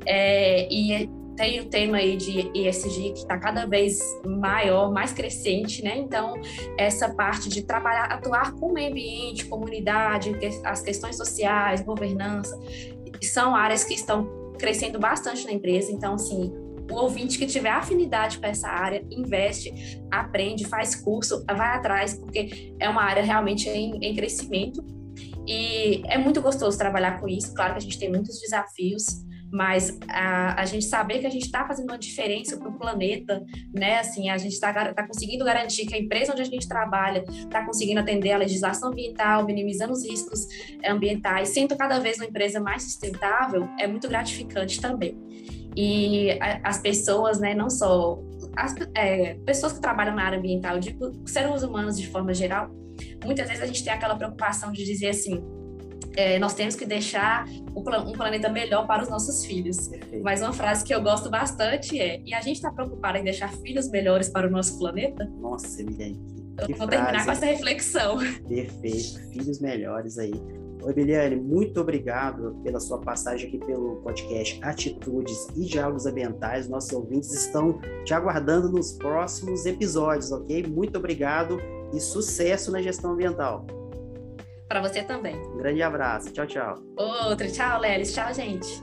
É, 0.06 0.68
e 0.72 1.10
tem 1.36 1.60
o 1.60 1.66
tema 1.66 1.98
aí 1.98 2.16
de 2.16 2.52
ESG 2.54 3.12
que 3.12 3.20
está 3.20 3.38
cada 3.38 3.66
vez 3.66 4.00
maior, 4.26 4.92
mais 4.92 5.14
crescente, 5.14 5.84
né? 5.84 5.98
Então, 5.98 6.34
essa 6.78 7.14
parte 7.14 7.50
de 7.50 7.64
trabalhar, 7.64 8.06
atuar 8.06 8.54
com 8.54 8.68
o 8.68 8.74
meio 8.74 8.92
ambiente, 8.92 9.46
comunidade, 9.46 10.36
as 10.64 10.82
questões 10.82 11.18
sociais, 11.18 11.82
governança, 11.82 12.60
são 13.22 13.56
áreas 13.56 13.84
que 13.84 13.94
estão 13.94 14.54
crescendo 14.58 15.00
bastante 15.00 15.46
na 15.46 15.52
empresa. 15.52 15.92
Então, 15.92 16.16
assim, 16.16 16.54
o 16.92 16.96
ouvinte 16.96 17.38
que 17.38 17.46
tiver 17.46 17.72
afinidade 17.72 18.38
com 18.38 18.46
essa 18.46 18.68
área, 18.68 19.04
investe, 19.10 20.02
aprende, 20.12 20.66
faz 20.66 20.96
curso, 20.96 21.44
vai 21.48 21.76
atrás, 21.76 22.14
porque 22.14 22.76
é 22.80 22.88
uma 22.88 23.02
área 23.02 23.24
realmente 23.24 23.70
em, 23.70 23.98
em 24.02 24.16
crescimento. 24.16 24.84
E 25.48 26.02
é 26.08 26.18
muito 26.18 26.42
gostoso 26.42 26.78
trabalhar 26.78 27.20
com 27.20 27.28
isso. 27.28 27.54
Claro 27.54 27.74
que 27.74 27.80
a 27.80 27.82
gente 27.82 28.00
tem 28.00 28.10
muitos 28.10 28.40
desafios, 28.40 29.24
mas 29.54 29.96
a, 30.10 30.60
a 30.60 30.66
gente 30.66 30.86
saber 30.86 31.20
que 31.20 31.28
a 31.28 31.30
gente 31.30 31.46
está 31.46 31.64
fazendo 31.68 31.92
uma 31.92 31.98
diferença 31.98 32.58
para 32.58 32.68
o 32.68 32.74
planeta, 32.74 33.46
né? 33.72 34.00
Assim, 34.00 34.28
a 34.28 34.38
gente 34.38 34.54
está 34.54 34.94
tá 34.94 35.08
conseguindo 35.08 35.46
garantir 35.46 35.86
que 35.86 35.94
a 35.94 36.00
empresa 36.00 36.32
onde 36.32 36.42
a 36.42 36.46
gente 36.46 36.68
trabalha 36.68 37.24
está 37.30 37.64
conseguindo 37.64 38.00
atender 38.00 38.32
a 38.32 38.38
legislação 38.38 38.90
ambiental, 38.90 39.46
minimizando 39.46 39.94
os 39.94 40.04
riscos 40.04 40.48
ambientais, 40.84 41.50
sendo 41.50 41.78
cada 41.78 42.00
vez 42.00 42.18
uma 42.18 42.26
empresa 42.26 42.60
mais 42.60 42.82
sustentável, 42.82 43.70
é 43.80 43.86
muito 43.86 44.08
gratificante 44.08 44.82
também. 44.82 45.16
E 45.78 46.40
as 46.64 46.80
pessoas, 46.80 47.40
né, 47.40 47.54
não 47.54 47.70
só 47.70 48.20
as 48.56 48.74
é, 48.96 49.36
pessoas 49.46 49.74
que 49.74 49.82
trabalham 49.82 50.16
na 50.16 50.24
área 50.24 50.40
ambiental, 50.40 50.80
digo, 50.80 51.12
seres 51.28 51.62
humanos 51.62 51.96
de 51.98 52.08
forma 52.08 52.34
geral, 52.34 52.72
muitas 53.24 53.48
vezes 53.48 53.62
a 53.62 53.68
gente 53.68 53.84
tem 53.84 53.94
aquela 53.94 54.16
preocupação 54.16 54.72
de 54.72 54.84
dizer 54.84 55.10
assim, 55.10 55.44
é, 56.16 56.40
nós 56.40 56.54
temos 56.54 56.76
que 56.76 56.86
deixar 56.86 57.46
um 57.76 58.12
planeta 58.14 58.50
melhor 58.50 58.86
para 58.86 59.04
os 59.04 59.10
nossos 59.10 59.46
filhos. 59.46 59.90
Mas 60.22 60.42
uma 60.42 60.54
frase 60.54 60.84
que 60.84 60.94
eu 60.94 61.02
gosto 61.02 61.30
bastante 61.30 62.00
é: 62.00 62.22
e 62.26 62.34
a 62.34 62.42
gente 62.42 62.58
está 62.58 62.72
preocupado 62.72 63.18
em 63.18 63.24
deixar 63.24 63.52
filhos 63.52 63.90
melhores 63.90 64.30
para 64.30 64.48
o 64.48 64.52
nosso 64.52 64.78
planeta? 64.78 65.26
Nossa, 65.40 65.82
Emiliane. 65.82 66.20
Eu 66.60 66.68
vou 66.68 66.88
frase. 66.88 66.92
terminar 66.92 67.26
com 67.26 67.32
essa 67.32 67.46
reflexão. 67.46 68.18
Perfeito, 68.48 69.20
filhos 69.32 69.60
melhores 69.60 70.18
aí. 70.18 70.34
Emiliane, 70.86 71.38
muito 71.38 71.80
obrigado 71.80 72.60
pela 72.64 72.80
sua 72.80 73.00
passagem 73.00 73.48
aqui 73.48 73.58
pelo 73.58 73.98
podcast 73.98 74.60
Atitudes 74.62 75.48
e 75.56 75.66
Diálogos 75.66 76.06
Ambientais. 76.06 76.68
Nossos 76.68 76.92
ouvintes 76.92 77.32
estão 77.34 77.80
te 78.04 78.14
aguardando 78.14 78.70
nos 78.70 78.92
próximos 78.94 79.66
episódios, 79.66 80.32
ok? 80.32 80.64
Muito 80.68 80.98
obrigado 80.98 81.58
e 81.94 82.00
sucesso 82.00 82.72
na 82.72 82.82
gestão 82.82 83.14
ambiental. 83.14 83.66
Para 84.74 84.82
você 84.82 85.04
também. 85.04 85.36
Um 85.36 85.58
grande 85.58 85.84
abraço. 85.84 86.34
Tchau, 86.34 86.48
tchau. 86.48 86.76
Outro. 86.98 87.46
Tchau, 87.52 87.80
Lelis. 87.80 88.12
Tchau, 88.12 88.34
gente. 88.34 88.82